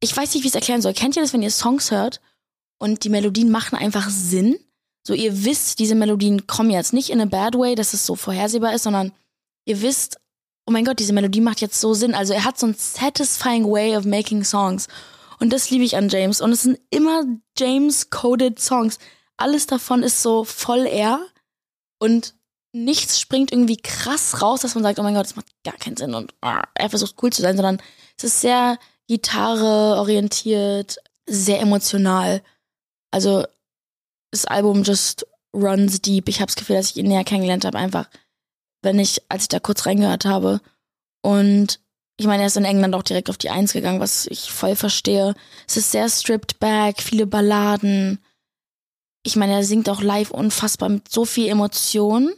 Ich 0.00 0.16
weiß 0.16 0.34
nicht, 0.34 0.42
wie 0.42 0.48
ich 0.48 0.52
es 0.52 0.54
erklären 0.54 0.82
soll. 0.82 0.94
Kennt 0.94 1.16
ihr 1.16 1.22
das, 1.22 1.32
wenn 1.32 1.42
ihr 1.42 1.50
Songs 1.50 1.90
hört 1.90 2.20
und 2.78 3.04
die 3.04 3.08
Melodien 3.08 3.50
machen 3.50 3.76
einfach 3.76 4.08
Sinn? 4.10 4.58
So, 5.06 5.14
ihr 5.14 5.44
wisst, 5.44 5.78
diese 5.78 5.94
Melodien 5.94 6.46
kommen 6.46 6.70
jetzt 6.70 6.92
nicht 6.92 7.10
in 7.10 7.20
a 7.20 7.24
bad 7.24 7.54
way, 7.54 7.74
dass 7.74 7.94
es 7.94 8.06
so 8.06 8.14
vorhersehbar 8.14 8.74
ist, 8.74 8.82
sondern 8.84 9.12
ihr 9.64 9.80
wisst, 9.80 10.20
oh 10.66 10.70
mein 10.70 10.84
Gott, 10.84 10.98
diese 10.98 11.12
Melodie 11.12 11.40
macht 11.40 11.60
jetzt 11.60 11.80
so 11.80 11.94
Sinn. 11.94 12.14
Also 12.14 12.34
er 12.34 12.44
hat 12.44 12.58
so 12.58 12.66
ein 12.66 12.74
satisfying 12.74 13.64
way 13.64 13.96
of 13.96 14.04
making 14.04 14.44
songs. 14.44 14.86
Und 15.40 15.52
das 15.52 15.70
liebe 15.70 15.84
ich 15.84 15.96
an 15.96 16.08
James. 16.08 16.40
Und 16.40 16.52
es 16.52 16.62
sind 16.62 16.78
immer 16.90 17.24
James-coded 17.56 18.58
Songs. 18.60 18.98
Alles 19.36 19.66
davon 19.66 20.02
ist 20.02 20.22
so 20.22 20.44
voll 20.44 20.86
er. 20.86 21.20
Und 21.98 22.34
nichts 22.72 23.20
springt 23.20 23.52
irgendwie 23.52 23.76
krass 23.76 24.42
raus, 24.42 24.60
dass 24.60 24.74
man 24.74 24.84
sagt, 24.84 24.98
oh 24.98 25.02
mein 25.02 25.14
Gott, 25.14 25.24
das 25.24 25.36
macht 25.36 25.46
gar 25.64 25.76
keinen 25.76 25.96
Sinn 25.96 26.14
und 26.14 26.34
oh, 26.42 26.60
er 26.74 26.90
versucht 26.90 27.16
cool 27.22 27.32
zu 27.32 27.42
sein, 27.42 27.56
sondern 27.56 27.80
es 28.16 28.24
ist 28.24 28.40
sehr 28.40 28.78
Gitarre 29.08 29.98
orientiert, 29.98 30.98
sehr 31.26 31.60
emotional. 31.60 32.42
Also 33.10 33.44
das 34.30 34.44
Album 34.44 34.82
just 34.82 35.26
runs 35.54 36.00
deep. 36.00 36.28
Ich 36.28 36.40
habe 36.40 36.46
das 36.46 36.56
Gefühl, 36.56 36.76
dass 36.76 36.90
ich 36.90 36.96
ihn 36.96 37.08
näher 37.08 37.24
kennengelernt 37.24 37.64
habe, 37.64 37.78
einfach, 37.78 38.08
wenn 38.82 38.98
ich, 38.98 39.22
als 39.28 39.42
ich 39.42 39.48
da 39.48 39.60
kurz 39.60 39.86
reingehört 39.86 40.24
habe. 40.24 40.60
Und 41.22 41.80
ich 42.18 42.26
meine, 42.26 42.42
er 42.42 42.48
ist 42.48 42.56
in 42.56 42.64
England 42.64 42.94
auch 42.94 43.02
direkt 43.02 43.30
auf 43.30 43.38
die 43.38 43.50
Eins 43.50 43.72
gegangen, 43.72 44.00
was 44.00 44.26
ich 44.26 44.50
voll 44.50 44.76
verstehe. 44.76 45.34
Es 45.66 45.76
ist 45.76 45.90
sehr 45.90 46.08
stripped 46.08 46.58
back, 46.58 47.00
viele 47.00 47.26
Balladen. 47.26 48.18
Ich 49.24 49.36
meine, 49.36 49.54
er 49.54 49.64
singt 49.64 49.88
auch 49.88 50.02
live 50.02 50.30
unfassbar 50.30 50.88
mit 50.88 51.10
so 51.10 51.24
viel 51.24 51.48
Emotion. 51.48 52.32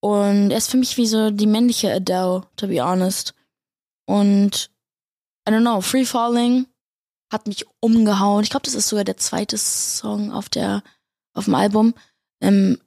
Und 0.00 0.50
er 0.50 0.58
ist 0.58 0.70
für 0.70 0.76
mich 0.76 0.96
wie 0.96 1.06
so 1.06 1.30
die 1.30 1.46
männliche 1.46 1.92
Adele, 1.92 2.46
to 2.56 2.68
be 2.68 2.82
honest. 2.82 3.34
Und 4.06 4.70
I 5.46 5.50
don't 5.50 5.60
know, 5.60 5.80
Free 5.80 6.04
Falling 6.04 6.66
hat 7.32 7.46
mich 7.46 7.66
umgehauen. 7.80 8.44
Ich 8.44 8.50
glaube, 8.50 8.64
das 8.64 8.74
ist 8.74 8.88
sogar 8.88 9.04
der 9.04 9.16
zweite 9.16 9.58
Song 9.58 10.32
auf 10.32 10.48
der 10.48 10.82
auf 11.34 11.46
dem 11.46 11.54
Album. 11.54 11.94
Ähm, 12.40 12.80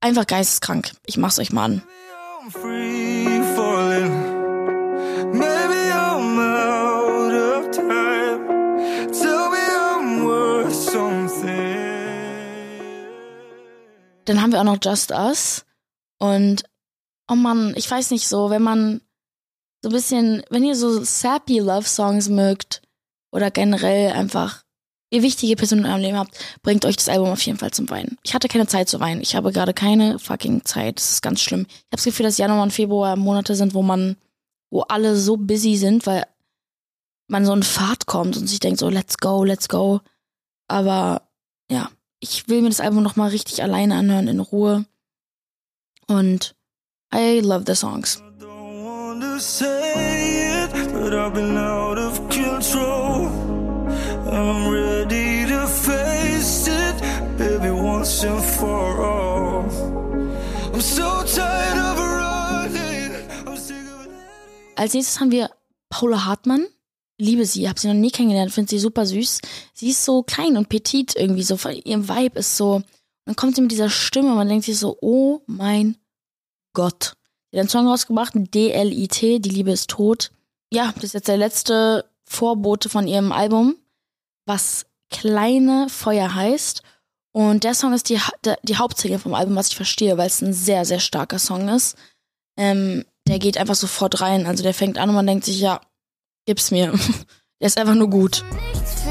einfach 0.00 0.26
geisteskrank. 0.26 0.92
Ich 1.06 1.16
mach's 1.16 1.38
euch 1.38 1.52
mal 1.52 1.64
an. 1.64 1.82
Free 2.50 3.42
falling. 3.54 4.32
Dann 14.24 14.40
haben 14.40 14.52
wir 14.52 14.60
auch 14.60 14.64
noch 14.64 14.78
Just 14.80 15.10
Us. 15.10 15.64
Und, 16.18 16.64
oh 17.28 17.34
Mann, 17.34 17.74
ich 17.76 17.90
weiß 17.90 18.12
nicht 18.12 18.28
so, 18.28 18.50
wenn 18.50 18.62
man 18.62 19.00
so 19.82 19.88
ein 19.88 19.92
bisschen, 19.92 20.42
wenn 20.50 20.64
ihr 20.64 20.76
so 20.76 21.02
sappy 21.02 21.58
Love 21.58 21.86
Songs 21.86 22.28
mögt 22.28 22.82
oder 23.32 23.50
generell 23.50 24.12
einfach 24.12 24.62
ihr 25.10 25.22
wichtige 25.22 25.56
Person 25.56 25.80
in 25.80 25.86
eurem 25.86 26.00
Leben 26.00 26.16
habt, 26.16 26.38
bringt 26.62 26.86
euch 26.86 26.96
das 26.96 27.08
Album 27.08 27.28
auf 27.28 27.42
jeden 27.42 27.58
Fall 27.58 27.72
zum 27.72 27.90
Weinen. 27.90 28.16
Ich 28.22 28.32
hatte 28.32 28.48
keine 28.48 28.66
Zeit 28.66 28.88
zu 28.88 28.98
weinen. 29.00 29.20
Ich 29.20 29.36
habe 29.36 29.52
gerade 29.52 29.74
keine 29.74 30.18
fucking 30.18 30.64
Zeit. 30.64 30.96
Das 30.96 31.10
ist 31.10 31.22
ganz 31.22 31.42
schlimm. 31.42 31.66
Ich 31.68 31.74
habe 31.74 31.96
das 31.96 32.04
Gefühl, 32.04 32.24
dass 32.24 32.38
Januar 32.38 32.62
und 32.62 32.72
Februar 32.72 33.16
Monate 33.16 33.54
sind, 33.54 33.74
wo 33.74 33.82
man, 33.82 34.16
wo 34.70 34.82
alle 34.82 35.16
so 35.16 35.36
busy 35.36 35.76
sind, 35.76 36.06
weil 36.06 36.24
man 37.28 37.44
so 37.44 37.52
in 37.52 37.62
Fahrt 37.62 38.06
kommt 38.06 38.36
und 38.36 38.46
sich 38.46 38.60
denkt 38.60 38.78
so, 38.78 38.88
let's 38.88 39.18
go, 39.18 39.44
let's 39.44 39.68
go. 39.68 40.00
Aber 40.68 41.28
ja, 41.70 41.90
ich 42.20 42.48
will 42.48 42.62
mir 42.62 42.70
das 42.70 42.80
Album 42.80 43.02
nochmal 43.02 43.30
richtig 43.30 43.62
alleine 43.62 43.96
anhören, 43.96 44.28
in 44.28 44.40
Ruhe. 44.40 44.86
Und 46.06 46.54
I 47.14 47.40
love 47.40 47.64
the 47.66 47.74
songs. 47.74 48.22
Say 49.40 50.64
it, 50.64 50.70
but 50.92 51.14
I've 51.14 51.34
been 51.34 51.56
out 51.56 51.98
of 51.98 52.28
control. 52.28 53.28
I'm 54.30 54.68
ready 54.70 55.46
to 55.46 55.66
face 55.66 56.68
it, 56.68 56.96
baby, 57.36 57.70
once 57.70 58.24
and 58.24 58.42
for 58.42 59.04
all. 59.04 59.64
I'm 60.72 60.80
so 60.80 61.24
tired 61.24 61.78
of 61.78 61.98
running. 61.98 63.12
I'm 63.46 63.56
sick 63.56 63.76
of 63.76 64.08
Als 64.76 64.94
nächstes 64.94 65.20
haben 65.20 65.30
wir 65.30 65.50
Paula 65.90 66.24
Hartmann. 66.24 66.66
Liebe 67.18 67.46
sie, 67.46 67.68
habe 67.68 67.78
sie 67.78 67.88
noch 67.88 67.94
nie 67.94 68.10
kennengelernt, 68.10 68.52
finde 68.52 68.70
sie 68.70 68.78
super 68.78 69.06
süß. 69.06 69.40
Sie 69.74 69.90
ist 69.90 70.04
so 70.04 70.22
klein 70.22 70.56
und 70.56 70.68
petit 70.68 71.14
irgendwie, 71.14 71.42
so 71.42 71.56
ihr 71.68 72.08
Vibe 72.08 72.38
ist 72.38 72.56
so. 72.56 72.82
Dann 73.26 73.36
kommt 73.36 73.54
sie 73.54 73.62
mit 73.62 73.70
dieser 73.70 73.90
Stimme 73.90 74.30
und 74.30 74.36
man 74.36 74.48
denkt 74.48 74.64
sich 74.64 74.78
so, 74.78 74.96
oh 75.00 75.42
mein 75.46 75.96
Gott. 76.72 77.14
Hat 77.52 77.60
einen 77.60 77.68
Song 77.68 77.86
rausgebracht, 77.86 78.32
D-L-I-T, 78.34 79.38
Die 79.40 79.48
Liebe 79.48 79.72
ist 79.72 79.90
tot. 79.90 80.30
Ja, 80.72 80.92
das 80.94 81.04
ist 81.04 81.14
jetzt 81.14 81.28
der 81.28 81.36
letzte 81.36 82.06
Vorbote 82.24 82.88
von 82.88 83.06
ihrem 83.06 83.30
Album, 83.30 83.76
was 84.46 84.86
Kleine 85.10 85.88
Feuer 85.90 86.34
heißt. 86.34 86.82
Und 87.32 87.64
der 87.64 87.74
Song 87.74 87.92
ist 87.92 88.08
die, 88.08 88.18
die 88.62 88.76
Hauptsingle 88.76 89.18
vom 89.18 89.34
Album, 89.34 89.56
was 89.56 89.68
ich 89.68 89.76
verstehe, 89.76 90.16
weil 90.16 90.26
es 90.26 90.40
ein 90.40 90.54
sehr, 90.54 90.84
sehr 90.84 91.00
starker 91.00 91.38
Song 91.38 91.68
ist. 91.68 91.96
Ähm, 92.56 93.04
der 93.26 93.38
geht 93.38 93.58
einfach 93.58 93.74
sofort 93.74 94.20
rein. 94.20 94.46
Also 94.46 94.62
der 94.62 94.74
fängt 94.74 94.98
an 94.98 95.10
und 95.10 95.14
man 95.14 95.26
denkt 95.26 95.44
sich, 95.44 95.60
ja, 95.60 95.80
gib's 96.46 96.70
mir. 96.70 96.92
der 97.60 97.66
ist 97.66 97.78
einfach 97.78 97.94
nur 97.94 98.08
gut. 98.08 98.44
Nichts 98.74 99.01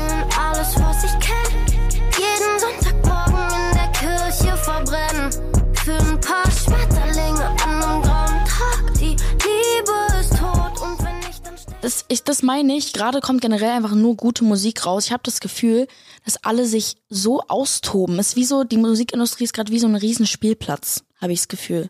das, 11.82 12.06
ich, 12.08 12.24
das 12.24 12.44
meine 12.44 12.76
ich. 12.76 12.94
Gerade 12.94 13.20
kommt 13.20 13.42
generell 13.42 13.72
einfach 13.72 13.94
nur 13.94 14.16
gute 14.16 14.44
Musik 14.44 14.86
raus. 14.86 15.06
Ich 15.06 15.12
habe 15.12 15.24
das 15.24 15.40
Gefühl, 15.40 15.88
dass 16.26 16.44
alle 16.44 16.66
sich 16.66 16.98
so 17.10 17.42
austoben. 17.42 18.20
Es 18.20 18.30
ist 18.30 18.36
wie 18.36 18.46
so, 18.46 18.64
die 18.64 18.78
Musikindustrie 18.78 19.44
ist 19.44 19.54
gerade 19.54 19.72
wie 19.72 19.80
so 19.80 19.88
ein 19.88 19.96
Riesenspielplatz, 19.96 21.04
habe 21.20 21.34
ich 21.34 21.40
das 21.40 21.48
Gefühl. 21.48 21.90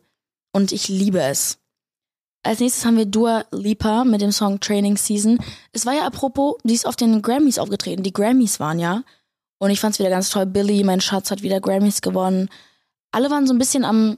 Und 0.53 0.71
ich 0.71 0.87
liebe 0.87 1.21
es. 1.21 1.57
Als 2.43 2.59
nächstes 2.59 2.85
haben 2.85 2.97
wir 2.97 3.05
Dua 3.05 3.45
Lipa 3.51 4.03
mit 4.03 4.21
dem 4.21 4.31
Song 4.31 4.59
Training 4.59 4.97
Season. 4.97 5.37
Es 5.73 5.85
war 5.85 5.93
ja 5.93 6.05
apropos, 6.07 6.55
die 6.63 6.73
ist 6.73 6.87
auf 6.87 6.95
den 6.95 7.21
Grammys 7.21 7.59
aufgetreten. 7.59 8.01
Die 8.01 8.13
Grammys 8.13 8.59
waren 8.59 8.79
ja. 8.79 9.03
Und 9.59 9.69
ich 9.69 9.79
fand's 9.79 9.99
wieder 9.99 10.09
ganz 10.09 10.31
toll. 10.31 10.47
Billy, 10.47 10.83
mein 10.83 11.01
Schatz, 11.01 11.29
hat 11.29 11.43
wieder 11.43 11.61
Grammys 11.61 12.01
gewonnen. 12.01 12.49
Alle 13.11 13.29
waren 13.29 13.45
so 13.45 13.53
ein 13.53 13.59
bisschen 13.59 13.85
am 13.85 14.17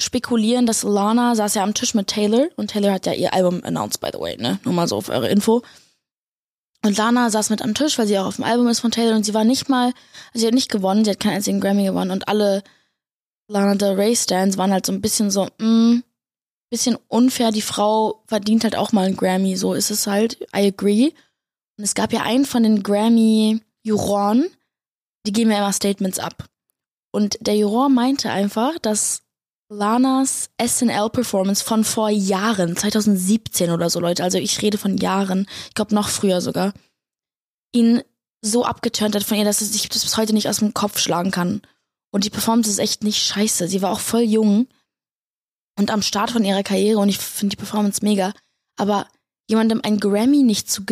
spekulieren, 0.00 0.66
dass 0.66 0.82
Lana 0.82 1.34
saß 1.34 1.54
ja 1.54 1.62
am 1.62 1.74
Tisch 1.74 1.94
mit 1.94 2.08
Taylor 2.08 2.48
und 2.56 2.70
Taylor 2.70 2.92
hat 2.92 3.06
ja 3.06 3.12
ihr 3.12 3.34
Album 3.34 3.62
announced, 3.64 4.00
by 4.00 4.08
the 4.12 4.18
way, 4.18 4.36
ne? 4.36 4.58
Nur 4.64 4.74
mal 4.74 4.88
so 4.88 5.00
für 5.00 5.12
eure 5.12 5.28
Info. 5.28 5.62
Und 6.84 6.96
Lana 6.96 7.30
saß 7.30 7.50
mit 7.50 7.62
am 7.62 7.74
Tisch, 7.74 7.98
weil 7.98 8.06
sie 8.06 8.18
auch 8.18 8.26
auf 8.26 8.36
dem 8.36 8.44
Album 8.44 8.66
ist 8.68 8.80
von 8.80 8.90
Taylor 8.90 9.14
und 9.14 9.24
sie 9.24 9.34
war 9.34 9.44
nicht 9.44 9.68
mal, 9.68 9.92
also 10.32 10.40
sie 10.40 10.46
hat 10.46 10.54
nicht 10.54 10.70
gewonnen, 10.70 11.04
sie 11.04 11.10
hat 11.10 11.20
keinen 11.20 11.36
einzigen 11.36 11.60
Grammy 11.60 11.84
gewonnen 11.84 12.10
und 12.10 12.26
alle 12.26 12.64
Lana 13.48 13.74
Del 13.76 13.94
Rey 13.94 14.16
Stands 14.16 14.56
waren 14.56 14.72
halt 14.72 14.86
so 14.86 14.92
ein 14.92 15.00
bisschen 15.00 15.30
so, 15.30 15.48
mh, 15.58 15.66
mm, 15.66 16.02
bisschen 16.72 16.96
unfair. 17.08 17.52
Die 17.52 17.62
Frau 17.62 18.24
verdient 18.26 18.64
halt 18.64 18.76
auch 18.76 18.92
mal 18.92 19.04
einen 19.04 19.16
Grammy. 19.16 19.56
So 19.56 19.74
ist 19.74 19.90
es 19.90 20.06
halt. 20.06 20.40
I 20.56 20.66
agree. 20.68 21.12
Und 21.76 21.84
es 21.84 21.94
gab 21.94 22.12
ja 22.12 22.22
einen 22.22 22.46
von 22.46 22.62
den 22.62 22.82
Grammy-Juroren, 22.82 24.46
die 25.26 25.32
geben 25.32 25.50
ja 25.50 25.58
immer 25.58 25.72
Statements 25.72 26.18
ab. 26.18 26.48
Und 27.12 27.36
der 27.46 27.56
Juror 27.56 27.90
meinte 27.90 28.30
einfach, 28.30 28.78
dass 28.78 29.21
Lanas 29.72 30.50
SNL-Performance 30.62 31.64
von 31.64 31.82
vor 31.82 32.10
Jahren, 32.10 32.76
2017 32.76 33.70
oder 33.70 33.88
so, 33.88 34.00
Leute, 34.00 34.22
also 34.22 34.38
ich 34.38 34.60
rede 34.60 34.76
von 34.76 34.98
Jahren, 34.98 35.46
ich 35.68 35.74
glaube 35.74 35.94
noch 35.94 36.08
früher 36.08 36.40
sogar, 36.40 36.74
ihn 37.72 38.02
so 38.42 38.64
abgeturnt 38.64 39.14
hat 39.14 39.24
von 39.24 39.38
ihr, 39.38 39.44
dass 39.44 39.60
sich 39.60 39.88
das 39.88 40.02
bis 40.02 40.16
heute 40.16 40.34
nicht 40.34 40.48
aus 40.48 40.58
dem 40.58 40.74
Kopf 40.74 40.98
schlagen 40.98 41.30
kann. 41.30 41.62
Und 42.10 42.24
die 42.24 42.30
Performance 42.30 42.70
ist 42.70 42.78
echt 42.78 43.02
nicht 43.02 43.22
scheiße. 43.22 43.68
Sie 43.68 43.80
war 43.80 43.92
auch 43.92 44.00
voll 44.00 44.22
jung 44.22 44.68
und 45.78 45.90
am 45.90 46.02
Start 46.02 46.30
von 46.30 46.44
ihrer 46.44 46.62
Karriere 46.62 46.98
und 46.98 47.08
ich 47.08 47.18
finde 47.18 47.56
die 47.56 47.60
Performance 47.60 48.04
mega. 48.04 48.34
Aber 48.76 49.06
jemandem 49.48 49.80
ein 49.82 49.98
Grammy 49.98 50.42
nicht 50.42 50.70
zu, 50.70 50.82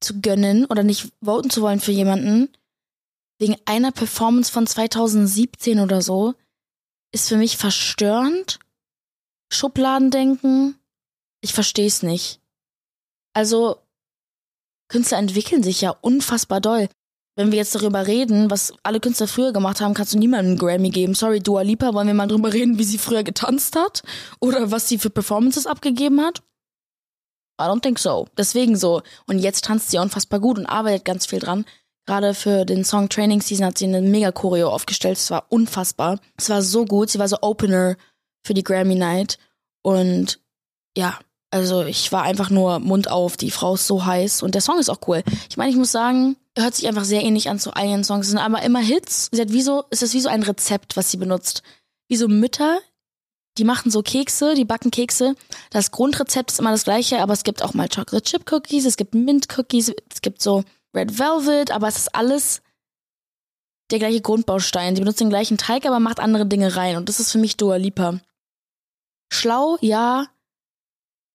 zu 0.00 0.20
gönnen 0.20 0.66
oder 0.66 0.84
nicht 0.84 1.10
voten 1.22 1.50
zu 1.50 1.62
wollen 1.62 1.80
für 1.80 1.92
jemanden, 1.92 2.50
wegen 3.40 3.56
einer 3.64 3.90
Performance 3.90 4.52
von 4.52 4.66
2017 4.66 5.80
oder 5.80 6.00
so, 6.00 6.34
ist 7.14 7.28
für 7.28 7.36
mich 7.36 7.56
verstörend. 7.56 8.58
Schubladendenken. 9.52 10.78
Ich 11.40 11.52
verstehe 11.52 11.86
es 11.86 12.02
nicht. 12.02 12.40
Also, 13.32 13.80
Künstler 14.88 15.18
entwickeln 15.18 15.62
sich 15.62 15.80
ja 15.80 15.90
unfassbar 15.90 16.60
doll 16.60 16.88
wenn 17.36 17.50
wir 17.50 17.58
jetzt 17.58 17.74
darüber 17.74 18.06
reden, 18.06 18.50
was 18.50 18.72
alle 18.82 19.00
Künstler 19.00 19.26
früher 19.26 19.52
gemacht 19.52 19.80
haben, 19.80 19.94
kannst 19.94 20.14
du 20.14 20.18
niemandem 20.18 20.52
einen 20.52 20.58
Grammy 20.58 20.90
geben. 20.90 21.14
Sorry, 21.14 21.40
Dua 21.40 21.62
Lipa, 21.62 21.92
wollen 21.92 22.06
wir 22.06 22.14
mal 22.14 22.28
drüber 22.28 22.52
reden, 22.52 22.78
wie 22.78 22.84
sie 22.84 22.98
früher 22.98 23.24
getanzt 23.24 23.76
hat? 23.76 24.02
Oder 24.40 24.70
was 24.70 24.88
sie 24.88 24.98
für 24.98 25.10
Performances 25.10 25.66
abgegeben 25.66 26.20
hat? 26.20 26.42
I 27.60 27.64
don't 27.64 27.82
think 27.82 27.98
so. 27.98 28.26
Deswegen 28.36 28.76
so. 28.76 29.02
Und 29.26 29.38
jetzt 29.38 29.64
tanzt 29.64 29.90
sie 29.90 29.98
unfassbar 29.98 30.40
gut 30.40 30.58
und 30.58 30.66
arbeitet 30.66 31.04
ganz 31.04 31.26
viel 31.26 31.40
dran. 31.40 31.64
Gerade 32.06 32.34
für 32.34 32.64
den 32.64 32.84
Song 32.84 33.08
Training 33.08 33.40
Season 33.40 33.66
hat 33.66 33.78
sie 33.78 33.86
eine 33.86 34.02
mega 34.02 34.30
Choreo 34.30 34.68
aufgestellt. 34.68 35.16
Es 35.16 35.30
war 35.30 35.46
unfassbar. 35.48 36.20
Es 36.36 36.50
war 36.50 36.62
so 36.62 36.84
gut. 36.84 37.10
Sie 37.10 37.18
war 37.18 37.28
so 37.28 37.38
Opener 37.40 37.96
für 38.42 38.54
die 38.54 38.64
Grammy 38.64 38.94
Night. 38.94 39.38
Und 39.82 40.40
ja, 40.96 41.18
also 41.50 41.82
ich 41.84 42.12
war 42.12 42.22
einfach 42.22 42.50
nur 42.50 42.78
Mund 42.78 43.10
auf. 43.10 43.36
Die 43.36 43.50
Frau 43.50 43.74
ist 43.74 43.86
so 43.86 44.04
heiß. 44.04 44.42
Und 44.42 44.54
der 44.54 44.60
Song 44.62 44.78
ist 44.78 44.90
auch 44.90 45.00
cool. 45.06 45.22
Ich 45.48 45.56
meine, 45.56 45.70
ich 45.70 45.76
muss 45.76 45.92
sagen, 45.92 46.36
hört 46.56 46.74
sich 46.74 46.86
einfach 46.86 47.04
sehr 47.04 47.22
ähnlich 47.22 47.48
an 47.48 47.58
zu 47.58 47.70
ihren 47.70 48.04
Songs. 48.04 48.26
Es 48.26 48.30
sind 48.32 48.40
aber 48.40 48.62
immer 48.62 48.80
Hits. 48.80 49.30
Sie 49.32 49.40
hat 49.40 49.52
wie 49.52 49.62
so, 49.62 49.84
es 49.90 50.02
ist 50.02 50.14
wie 50.14 50.20
so 50.20 50.28
ein 50.28 50.42
Rezept, 50.42 50.96
was 50.96 51.10
sie 51.10 51.16
benutzt. 51.16 51.62
Wie 52.08 52.16
so 52.16 52.28
Mütter, 52.28 52.80
die 53.56 53.64
machen 53.64 53.90
so 53.90 54.02
Kekse, 54.02 54.54
die 54.54 54.64
backen 54.64 54.90
Kekse. 54.90 55.36
Das 55.70 55.90
Grundrezept 55.90 56.52
ist 56.52 56.60
immer 56.60 56.72
das 56.72 56.84
gleiche, 56.84 57.20
aber 57.20 57.32
es 57.32 57.44
gibt 57.44 57.62
auch 57.62 57.72
mal 57.72 57.88
Chocolate 57.88 58.22
Chip 58.22 58.50
Cookies, 58.52 58.84
es 58.84 58.96
gibt 58.96 59.14
Mint 59.14 59.46
Cookies, 59.56 59.92
es 60.12 60.22
gibt 60.22 60.42
so 60.42 60.64
Red 60.94 61.18
Velvet, 61.18 61.70
aber 61.70 61.88
es 61.88 61.96
ist 61.96 62.14
alles 62.14 62.62
der 63.90 63.98
gleiche 63.98 64.20
Grundbaustein. 64.20 64.94
Sie 64.94 65.00
benutzt 65.00 65.20
den 65.20 65.30
gleichen 65.30 65.58
Teig, 65.58 65.86
aber 65.86 66.00
macht 66.00 66.20
andere 66.20 66.46
Dinge 66.46 66.76
rein. 66.76 66.96
Und 66.96 67.08
das 67.08 67.20
ist 67.20 67.32
für 67.32 67.38
mich 67.38 67.56
Dua 67.56 67.76
Lipa. 67.76 68.20
Schlau, 69.32 69.76
ja. 69.80 70.26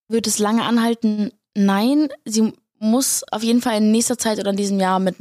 Wird 0.08 0.28
es 0.28 0.40
lange 0.40 0.64
anhalten? 0.64 1.32
Nein. 1.56 2.10
Sie 2.26 2.54
muss 2.80 3.24
auf 3.32 3.44
jeden 3.44 3.62
Fall 3.62 3.78
in 3.78 3.92
nächster 3.92 4.18
Zeit 4.18 4.40
oder 4.40 4.52
in 4.52 4.58
diesem 4.58 4.80
Jahr 4.80 5.00
mit 5.00 5.18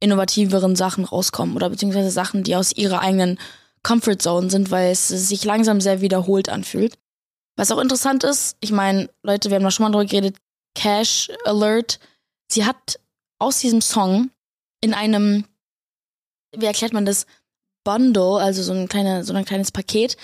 innovativeren 0.00 0.76
Sachen 0.76 1.04
rauskommen 1.04 1.56
oder 1.56 1.68
beziehungsweise 1.68 2.10
Sachen, 2.10 2.42
die 2.42 2.56
aus 2.56 2.72
ihrer 2.72 3.00
eigenen 3.00 3.38
Comfort 3.82 4.18
Zone 4.18 4.50
sind, 4.50 4.70
weil 4.70 4.92
es 4.92 5.08
sich 5.08 5.44
langsam 5.44 5.80
sehr 5.80 6.00
wiederholt 6.00 6.48
anfühlt. 6.48 6.98
Was 7.56 7.70
auch 7.70 7.78
interessant 7.78 8.24
ist, 8.24 8.56
ich 8.60 8.72
meine, 8.72 9.10
Leute, 9.22 9.50
wir 9.50 9.56
haben 9.56 9.64
da 9.64 9.70
schon 9.70 9.84
mal 9.84 9.90
drüber 9.90 10.06
geredet, 10.06 10.36
Cash 10.74 11.30
Alert, 11.44 11.98
sie 12.48 12.64
hat 12.64 12.98
aus 13.40 13.58
diesem 13.58 13.80
Song 13.80 14.30
in 14.80 14.94
einem, 14.94 15.44
wie 16.56 16.66
erklärt 16.66 16.92
man 16.92 17.04
das, 17.04 17.26
Bundle, 17.82 18.36
also 18.36 18.62
so 18.62 18.72
ein, 18.72 18.88
kleine, 18.88 19.24
so 19.24 19.32
ein 19.32 19.44
kleines 19.44 19.72
Paket, 19.72 20.16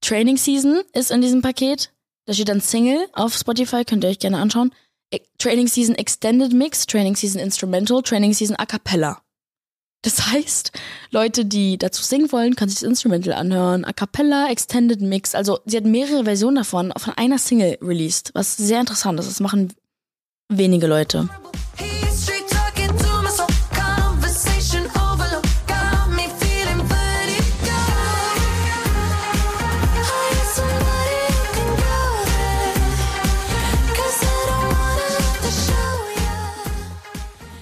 Training 0.00 0.36
Season 0.36 0.82
ist 0.92 1.10
in 1.10 1.20
diesem 1.20 1.42
Paket. 1.42 1.92
Da 2.26 2.34
steht 2.34 2.48
dann 2.48 2.60
Single 2.60 3.08
auf 3.12 3.34
Spotify, 3.34 3.84
könnt 3.84 4.04
ihr 4.04 4.10
euch 4.10 4.18
gerne 4.18 4.38
anschauen. 4.38 4.72
Training 5.38 5.68
Season 5.68 5.94
Extended 5.94 6.52
Mix, 6.52 6.86
Training 6.86 7.14
Season 7.14 7.40
Instrumental, 7.40 8.02
Training 8.02 8.32
Season 8.32 8.56
A 8.56 8.66
Cappella. 8.66 9.22
Das 10.02 10.26
heißt, 10.26 10.72
Leute, 11.10 11.44
die 11.44 11.78
dazu 11.78 12.02
singen 12.02 12.32
wollen, 12.32 12.56
können 12.56 12.70
sich 12.70 12.80
das 12.80 12.88
Instrumental 12.88 13.34
anhören. 13.34 13.84
A 13.84 13.92
Cappella, 13.92 14.50
Extended 14.50 15.00
Mix. 15.00 15.34
Also 15.34 15.60
sie 15.64 15.76
hat 15.76 15.84
mehrere 15.84 16.24
Versionen 16.24 16.56
davon 16.56 16.92
von 16.96 17.14
einer 17.14 17.38
Single 17.38 17.78
released, 17.80 18.32
was 18.34 18.56
sehr 18.56 18.80
interessant 18.80 19.20
ist. 19.20 19.28
Das 19.28 19.38
machen 19.38 19.72
wenige 20.48 20.88
Leute. 20.88 21.28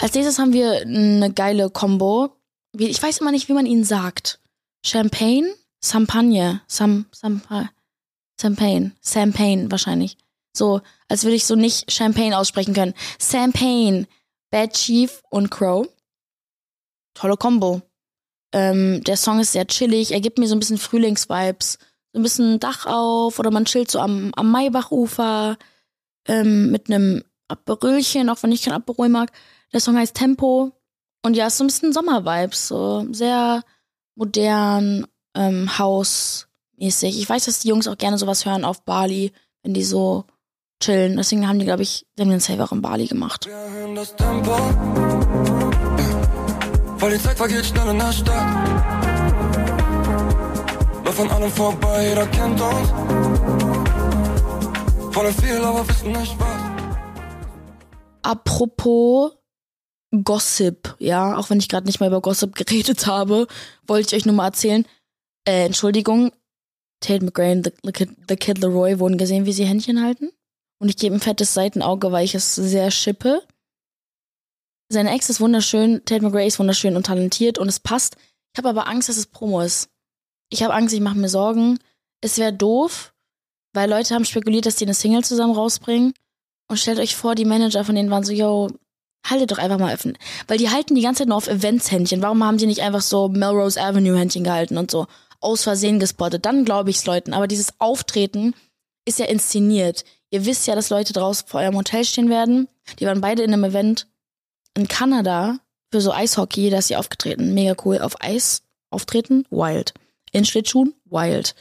Als 0.01 0.15
nächstes 0.15 0.39
haben 0.39 0.51
wir 0.51 0.81
eine 0.81 1.31
geile 1.31 1.69
Combo. 1.69 2.35
Ich 2.75 3.01
weiß 3.01 3.19
immer 3.19 3.31
nicht, 3.31 3.49
wie 3.49 3.53
man 3.53 3.67
ihn 3.67 3.83
sagt. 3.83 4.39
Champagne? 4.83 5.53
Champagne. 5.83 6.61
Sam, 6.65 7.05
Sam, 7.11 7.41
Champagne. 8.39 8.93
Champagne 9.03 9.69
wahrscheinlich. 9.69 10.17
So, 10.57 10.81
als 11.07 11.23
würde 11.23 11.35
ich 11.35 11.45
so 11.45 11.55
nicht 11.55 11.91
Champagne 11.91 12.35
aussprechen 12.35 12.73
können. 12.73 12.95
Champagne. 13.19 14.07
Bad 14.49 14.73
Chief 14.73 15.21
und 15.29 15.51
Crow. 15.51 15.87
Tolle 17.13 17.37
Combo. 17.37 17.83
Ähm, 18.53 19.03
der 19.03 19.17
Song 19.17 19.39
ist 19.39 19.51
sehr 19.51 19.67
chillig. 19.67 20.13
Er 20.13 20.19
gibt 20.19 20.39
mir 20.39 20.47
so 20.47 20.55
ein 20.55 20.59
bisschen 20.59 20.79
Frühlingsvibes. 20.79 21.77
So 22.11 22.19
ein 22.19 22.23
bisschen 22.23 22.59
Dach 22.59 22.87
auf 22.87 23.37
oder 23.37 23.51
man 23.51 23.65
chillt 23.65 23.91
so 23.91 23.99
am, 23.99 24.31
am 24.35 24.51
Maybachufer 24.51 25.57
ähm, 26.27 26.71
mit 26.71 26.89
einem 26.89 27.23
Aperölchen, 27.47 28.31
auch 28.31 28.41
wenn 28.41 28.51
ich 28.51 28.63
kein 28.63 28.73
Aperol 28.73 29.09
mag. 29.09 29.31
Der 29.73 29.79
Song 29.79 29.97
heißt 29.97 30.15
Tempo. 30.15 30.71
Und 31.23 31.35
ja, 31.35 31.47
ist 31.47 31.57
so 31.57 31.63
ein 31.63 31.67
bisschen 31.67 31.93
Sommervibes. 31.93 32.67
So 32.67 33.05
sehr 33.11 33.63
modern, 34.15 35.07
ähm, 35.35 35.77
hausmäßig. 35.77 37.19
Ich 37.19 37.29
weiß, 37.29 37.45
dass 37.45 37.59
die 37.59 37.69
Jungs 37.69 37.87
auch 37.87 37.97
gerne 37.97 38.17
sowas 38.17 38.45
hören 38.45 38.65
auf 38.65 38.83
Bali, 38.83 39.31
wenn 39.63 39.73
die 39.73 39.83
so 39.83 40.25
chillen. 40.81 41.17
Deswegen 41.17 41.47
haben 41.47 41.59
die, 41.59 41.65
glaube 41.65 41.83
ich, 41.83 42.05
die 42.17 42.21
haben 42.21 42.29
den 42.29 42.39
Save 42.39 42.63
auch 42.63 42.71
in 42.71 42.81
Bali 42.81 43.07
gemacht. 43.07 43.45
Wir 43.45 43.55
hören 43.55 43.95
das 43.95 44.15
Tempo. 44.15 44.51
Weil 46.97 47.11
die 47.11 47.23
Zeit 47.23 47.37
vergeht 47.37 47.65
schnell 47.65 47.87
in 47.89 47.99
der 47.99 48.11
Stadt. 48.11 48.45
Lauf 51.05 51.19
an 51.19 51.29
allem 51.29 51.51
vorbei, 51.51 52.09
jeder 52.09 52.27
kennt 52.27 52.61
uns. 52.61 52.91
Wollen 55.15 55.33
viel, 55.33 55.63
aber 55.63 55.87
wissen 55.87 56.11
nicht 56.11 56.39
was. 56.39 56.61
Apropos 58.21 59.31
Gossip, 60.11 60.95
ja, 60.99 61.37
auch 61.37 61.49
wenn 61.49 61.59
ich 61.59 61.69
gerade 61.69 61.85
nicht 61.85 61.99
mal 61.99 62.07
über 62.07 62.21
Gossip 62.21 62.55
geredet 62.55 63.07
habe, 63.07 63.47
wollte 63.87 64.15
ich 64.15 64.21
euch 64.21 64.25
nur 64.25 64.35
mal 64.35 64.47
erzählen. 64.47 64.85
Äh, 65.47 65.65
Entschuldigung, 65.65 66.31
Tate 66.99 67.23
McRae 67.23 67.53
und 67.53 67.71
The, 67.83 67.91
Kid, 67.91 68.09
The 68.27 68.35
Kid 68.35 68.59
Leroy 68.59 68.99
wurden 68.99 69.17
gesehen, 69.17 69.45
wie 69.45 69.53
sie 69.53 69.65
Händchen 69.65 70.03
halten. 70.03 70.31
Und 70.79 70.89
ich 70.89 70.97
gebe 70.97 71.15
ein 71.15 71.21
fettes 71.21 71.53
Seitenauge, 71.53 72.11
weil 72.11 72.25
ich 72.25 72.35
es 72.35 72.55
sehr 72.55 72.91
schippe. 72.91 73.43
Seine 74.89 75.13
Ex 75.13 75.29
ist 75.29 75.39
wunderschön, 75.39 76.03
Tate 76.05 76.23
McRae 76.23 76.47
ist 76.47 76.59
wunderschön 76.59 76.95
und 76.95 77.05
talentiert 77.05 77.57
und 77.57 77.69
es 77.69 77.79
passt. 77.79 78.17
Ich 78.53 78.57
habe 78.57 78.69
aber 78.69 78.87
Angst, 78.87 79.07
dass 79.07 79.17
es 79.17 79.27
Promo 79.27 79.61
ist. 79.61 79.89
Ich 80.49 80.63
habe 80.63 80.73
Angst, 80.73 80.93
ich 80.93 80.99
mache 80.99 81.17
mir 81.17 81.29
Sorgen. 81.29 81.79
Es 82.19 82.37
wäre 82.37 82.51
doof, 82.51 83.13
weil 83.73 83.89
Leute 83.89 84.13
haben 84.13 84.25
spekuliert, 84.25 84.65
dass 84.65 84.75
die 84.75 84.85
eine 84.85 84.93
Single 84.93 85.23
zusammen 85.23 85.55
rausbringen. 85.55 86.13
Und 86.67 86.77
stellt 86.77 86.99
euch 86.99 87.15
vor, 87.15 87.35
die 87.35 87.45
Manager 87.45 87.85
von 87.85 87.95
denen 87.95 88.11
waren 88.11 88.23
so, 88.23 88.33
yo, 88.33 88.69
haltet 89.23 89.51
doch 89.51 89.57
einfach 89.57 89.79
mal 89.79 89.93
öffnen. 89.93 90.17
Weil 90.47 90.57
die 90.57 90.69
halten 90.69 90.95
die 90.95 91.01
ganze 91.01 91.19
Zeit 91.19 91.27
nur 91.27 91.37
auf 91.37 91.47
Events-Händchen. 91.47 92.21
Warum 92.21 92.43
haben 92.43 92.57
die 92.57 92.67
nicht 92.67 92.81
einfach 92.81 93.01
so 93.01 93.29
Melrose 93.29 93.81
Avenue-Händchen 93.81 94.43
gehalten 94.43 94.77
und 94.77 94.91
so 94.91 95.07
aus 95.39 95.63
Versehen 95.63 95.99
gespottet? 95.99 96.45
Dann 96.45 96.65
glaube 96.65 96.89
ich's 96.89 97.05
Leuten. 97.05 97.33
Aber 97.33 97.47
dieses 97.47 97.79
Auftreten 97.79 98.53
ist 99.05 99.19
ja 99.19 99.25
inszeniert. 99.25 100.03
Ihr 100.29 100.45
wisst 100.45 100.67
ja, 100.67 100.75
dass 100.75 100.89
Leute 100.89 101.13
draußen 101.13 101.47
vor 101.47 101.61
eurem 101.61 101.75
Hotel 101.75 102.05
stehen 102.05 102.29
werden. 102.29 102.67
Die 102.99 103.05
waren 103.05 103.21
beide 103.21 103.43
in 103.43 103.53
einem 103.53 103.65
Event 103.65 104.07
in 104.75 104.87
Kanada 104.87 105.59
für 105.91 106.01
so 106.01 106.13
Eishockey, 106.13 106.69
da 106.69 106.77
ist 106.77 106.87
sie 106.87 106.95
aufgetreten. 106.95 107.53
Mega 107.53 107.75
cool. 107.83 107.99
Auf 107.99 108.21
Eis 108.21 108.63
auftreten, 108.89 109.45
wild. 109.49 109.93
In 110.31 110.45
Schlittschuhen, 110.45 110.93
wild. 111.05 111.55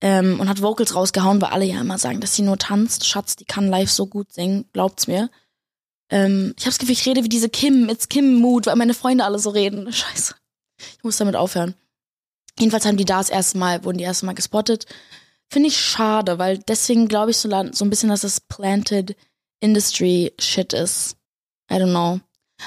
Ähm, 0.00 0.40
und 0.40 0.48
hat 0.48 0.62
Vocals 0.62 0.94
rausgehauen, 0.94 1.40
weil 1.40 1.50
alle 1.50 1.66
ja 1.66 1.80
immer 1.80 1.98
sagen, 1.98 2.20
dass 2.20 2.34
sie 2.34 2.42
nur 2.42 2.58
tanzt. 2.58 3.06
Schatz, 3.06 3.36
die 3.36 3.44
kann 3.44 3.68
live 3.68 3.90
so 3.90 4.06
gut 4.06 4.32
singen, 4.32 4.64
glaubt's 4.72 5.06
mir. 5.06 5.30
Ähm, 6.14 6.54
ich 6.56 6.64
hab's 6.64 6.78
Gefühl, 6.78 6.92
ich 6.92 7.06
rede 7.06 7.24
wie 7.24 7.28
diese 7.28 7.48
Kim, 7.48 7.88
it's 7.88 8.08
Kim 8.08 8.36
Mood, 8.36 8.66
weil 8.66 8.76
meine 8.76 8.94
Freunde 8.94 9.24
alle 9.24 9.40
so 9.40 9.50
reden. 9.50 9.92
Scheiße. 9.92 10.36
Ich 10.78 11.02
muss 11.02 11.16
damit 11.16 11.34
aufhören. 11.34 11.74
Jedenfalls 12.56 12.86
haben 12.86 12.96
die 12.96 13.04
da 13.04 13.18
das 13.18 13.30
erste 13.30 13.58
Mal, 13.58 13.84
wurden 13.84 13.98
die 13.98 14.04
erste 14.04 14.24
Mal 14.24 14.34
gespottet. 14.34 14.86
Finde 15.50 15.68
ich 15.68 15.80
schade, 15.80 16.38
weil 16.38 16.58
deswegen 16.58 17.08
glaube 17.08 17.32
ich 17.32 17.38
so, 17.38 17.50
so 17.50 17.84
ein 17.84 17.90
bisschen, 17.90 18.10
dass 18.10 18.20
das 18.20 18.40
Planted 18.40 19.16
Industry 19.58 20.32
Shit 20.38 20.72
ist. 20.72 21.16
I 21.68 21.74
don't 21.74 21.90
know. 21.90 22.20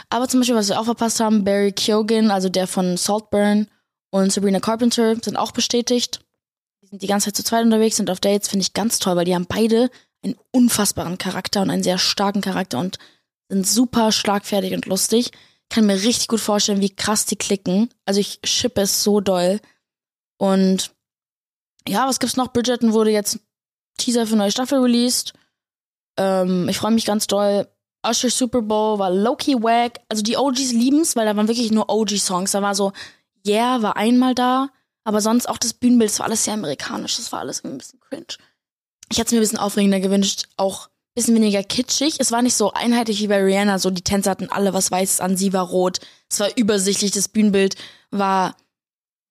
Aber 0.10 0.28
zum 0.28 0.42
Beispiel, 0.42 0.58
was 0.58 0.68
wir 0.68 0.78
auch 0.78 0.86
verpasst 0.86 1.22
haben, 1.22 1.46
Barry 1.46 1.72
Keoghan, 1.72 2.32
also 2.32 2.50
der 2.50 2.68
von 2.68 2.98
Saltburn 2.98 3.70
und 4.10 4.34
Sabrina 4.34 4.60
Carpenter 4.60 5.16
sind 5.24 5.38
auch 5.38 5.54
bestätigt. 5.54 6.20
Die 6.82 6.88
sind 6.88 7.02
die 7.02 7.08
ganze 7.08 7.28
Zeit 7.28 7.38
zu 7.38 7.46
zweit 7.46 7.64
unterwegs, 7.64 7.96
sind 7.96 8.10
auf 8.10 8.20
Dates, 8.20 8.50
finde 8.50 8.64
ich 8.64 8.74
ganz 8.74 9.00
toll, 9.00 9.16
weil 9.16 9.26
die 9.26 9.36
haben 9.36 9.48
beide 9.48 9.90
einen 10.22 10.36
unfassbaren 10.52 11.18
Charakter 11.18 11.62
und 11.62 11.70
einen 11.70 11.84
sehr 11.84 11.98
starken 11.98 12.42
Charakter 12.42 12.80
und 12.80 12.98
sind 13.50 13.68
super 13.68 14.12
schlagfertig 14.12 14.74
und 14.74 14.86
lustig. 14.86 15.32
Kann 15.70 15.86
mir 15.86 15.96
richtig 15.96 16.28
gut 16.28 16.40
vorstellen, 16.40 16.82
wie 16.82 16.96
krass 16.96 17.26
die 17.26 17.36
klicken. 17.36 17.90
Also 18.06 18.20
ich 18.20 18.40
shippe 18.44 18.82
es 18.82 19.04
so 19.04 19.20
doll. 19.20 19.60
Und 20.38 20.92
ja, 21.88 22.08
was 22.08 22.20
gibt's 22.20 22.38
noch? 22.38 22.54
Bridgerton 22.54 22.94
wurde 22.94 23.12
jetzt 23.12 23.40
Teaser 23.98 24.28
für 24.28 24.36
neue 24.36 24.52
Staffel 24.52 24.80
released. 24.80 25.34
Ähm, 26.18 26.70
ich 26.70 26.78
freue 26.78 26.92
mich 26.92 27.06
ganz 27.06 27.28
doll. 27.28 27.68
Usher 28.06 28.30
Super 28.30 28.62
Bowl 28.62 29.00
war 29.00 29.12
Loki 29.12 29.56
Wack. 29.56 30.00
Also 30.10 30.24
die 30.24 30.38
OGs 30.38 30.72
lieben's, 30.72 31.16
weil 31.16 31.26
da 31.26 31.36
waren 31.36 31.48
wirklich 31.48 31.72
nur 31.72 31.90
OG-Songs. 31.90 32.52
Da 32.52 32.62
war 32.62 32.76
so, 32.76 32.94
Yeah 33.46 33.82
war 33.82 33.98
einmal 33.98 34.36
da, 34.36 34.70
aber 35.04 35.22
sonst 35.22 35.48
auch 35.48 35.58
das 35.58 35.74
Bühnenbild, 35.74 36.12
das 36.12 36.20
war 36.20 36.26
alles 36.26 36.44
sehr 36.44 36.54
amerikanisch. 36.54 37.18
Das 37.18 37.32
war 37.32 37.40
alles 37.40 37.64
ein 37.64 37.78
bisschen 37.78 38.00
cringe. 38.00 38.36
Ich 39.10 39.18
hätte 39.18 39.28
es 39.28 39.32
mir 39.32 39.40
ein 39.40 39.42
bisschen 39.42 39.60
aufregender 39.60 40.00
gewünscht, 40.00 40.48
auch 40.58 40.90
bisschen 41.18 41.36
weniger 41.36 41.64
kitschig. 41.64 42.16
Es 42.20 42.32
war 42.32 42.44
nicht 42.44 42.54
so 42.54 42.74
einheitlich 42.74 43.22
wie 43.22 43.28
bei 43.28 43.44
Rihanna, 43.44 43.80
so 43.80 43.90
die 43.90 44.04
Tänzer 44.04 44.30
hatten 44.30 44.50
alle 44.52 44.74
was 44.74 44.92
Weißes 44.92 45.20
an, 45.20 45.36
sie 45.36 45.52
war 45.52 45.66
rot. 45.66 46.00
Es 46.30 46.40
war 46.40 46.50
übersichtlich, 46.56 47.12
das 47.12 47.28
Bühnenbild 47.28 47.76
war 48.12 48.56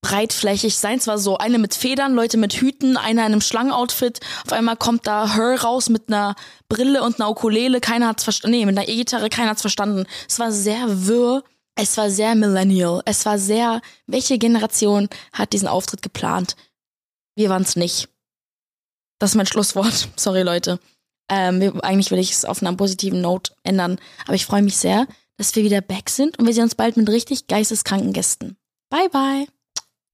breitflächig 0.02 0.76
sein. 0.76 0.98
Zwar 0.98 1.18
so 1.18 1.38
eine 1.38 1.58
mit 1.58 1.74
Federn, 1.74 2.14
Leute 2.14 2.38
mit 2.38 2.54
Hüten, 2.54 2.96
einer 2.96 3.24
in 3.24 3.32
einem 3.32 3.40
Schlangenoutfit. 3.40 4.18
Auf 4.44 4.52
einmal 4.52 4.76
kommt 4.76 5.06
da 5.06 5.34
Her 5.34 5.62
raus 5.62 5.88
mit 5.88 6.08
einer 6.08 6.34
Brille 6.68 7.04
und 7.04 7.20
einer 7.20 7.30
Ukulele. 7.30 7.80
Keiner 7.80 8.08
hat's 8.08 8.24
verstanden. 8.24 8.58
Nee, 8.58 8.66
mit 8.66 8.76
einer 8.76 8.88
E-Gitarre, 8.88 9.28
keiner 9.28 9.50
hat's 9.50 9.60
verstanden. 9.62 10.06
Es 10.28 10.40
war 10.40 10.50
sehr 10.50 11.06
wirr. 11.06 11.44
Es 11.76 11.96
war 11.96 12.10
sehr 12.10 12.34
millennial. 12.34 13.02
Es 13.04 13.26
war 13.26 13.38
sehr, 13.38 13.80
welche 14.06 14.38
Generation 14.38 15.08
hat 15.32 15.52
diesen 15.52 15.68
Auftritt 15.68 16.02
geplant? 16.02 16.56
Wir 17.36 17.48
waren's 17.48 17.76
nicht. 17.76 18.08
Das 19.20 19.30
ist 19.30 19.36
mein 19.36 19.46
Schlusswort. 19.46 20.08
Sorry, 20.16 20.42
Leute. 20.42 20.80
Ähm, 21.28 21.80
eigentlich 21.82 22.10
will 22.10 22.18
ich 22.18 22.32
es 22.32 22.44
auf 22.44 22.62
einer 22.62 22.76
positiven 22.76 23.20
Note 23.20 23.52
ändern. 23.62 23.98
Aber 24.24 24.34
ich 24.34 24.46
freue 24.46 24.62
mich 24.62 24.76
sehr, 24.76 25.06
dass 25.36 25.54
wir 25.56 25.64
wieder 25.64 25.80
back 25.80 26.08
sind 26.08 26.38
und 26.38 26.46
wir 26.46 26.54
sehen 26.54 26.64
uns 26.64 26.74
bald 26.74 26.96
mit 26.96 27.08
richtig 27.08 27.46
geisteskranken 27.46 28.12
Gästen. 28.12 28.56
Bye, 28.90 29.08
bye. 29.10 29.55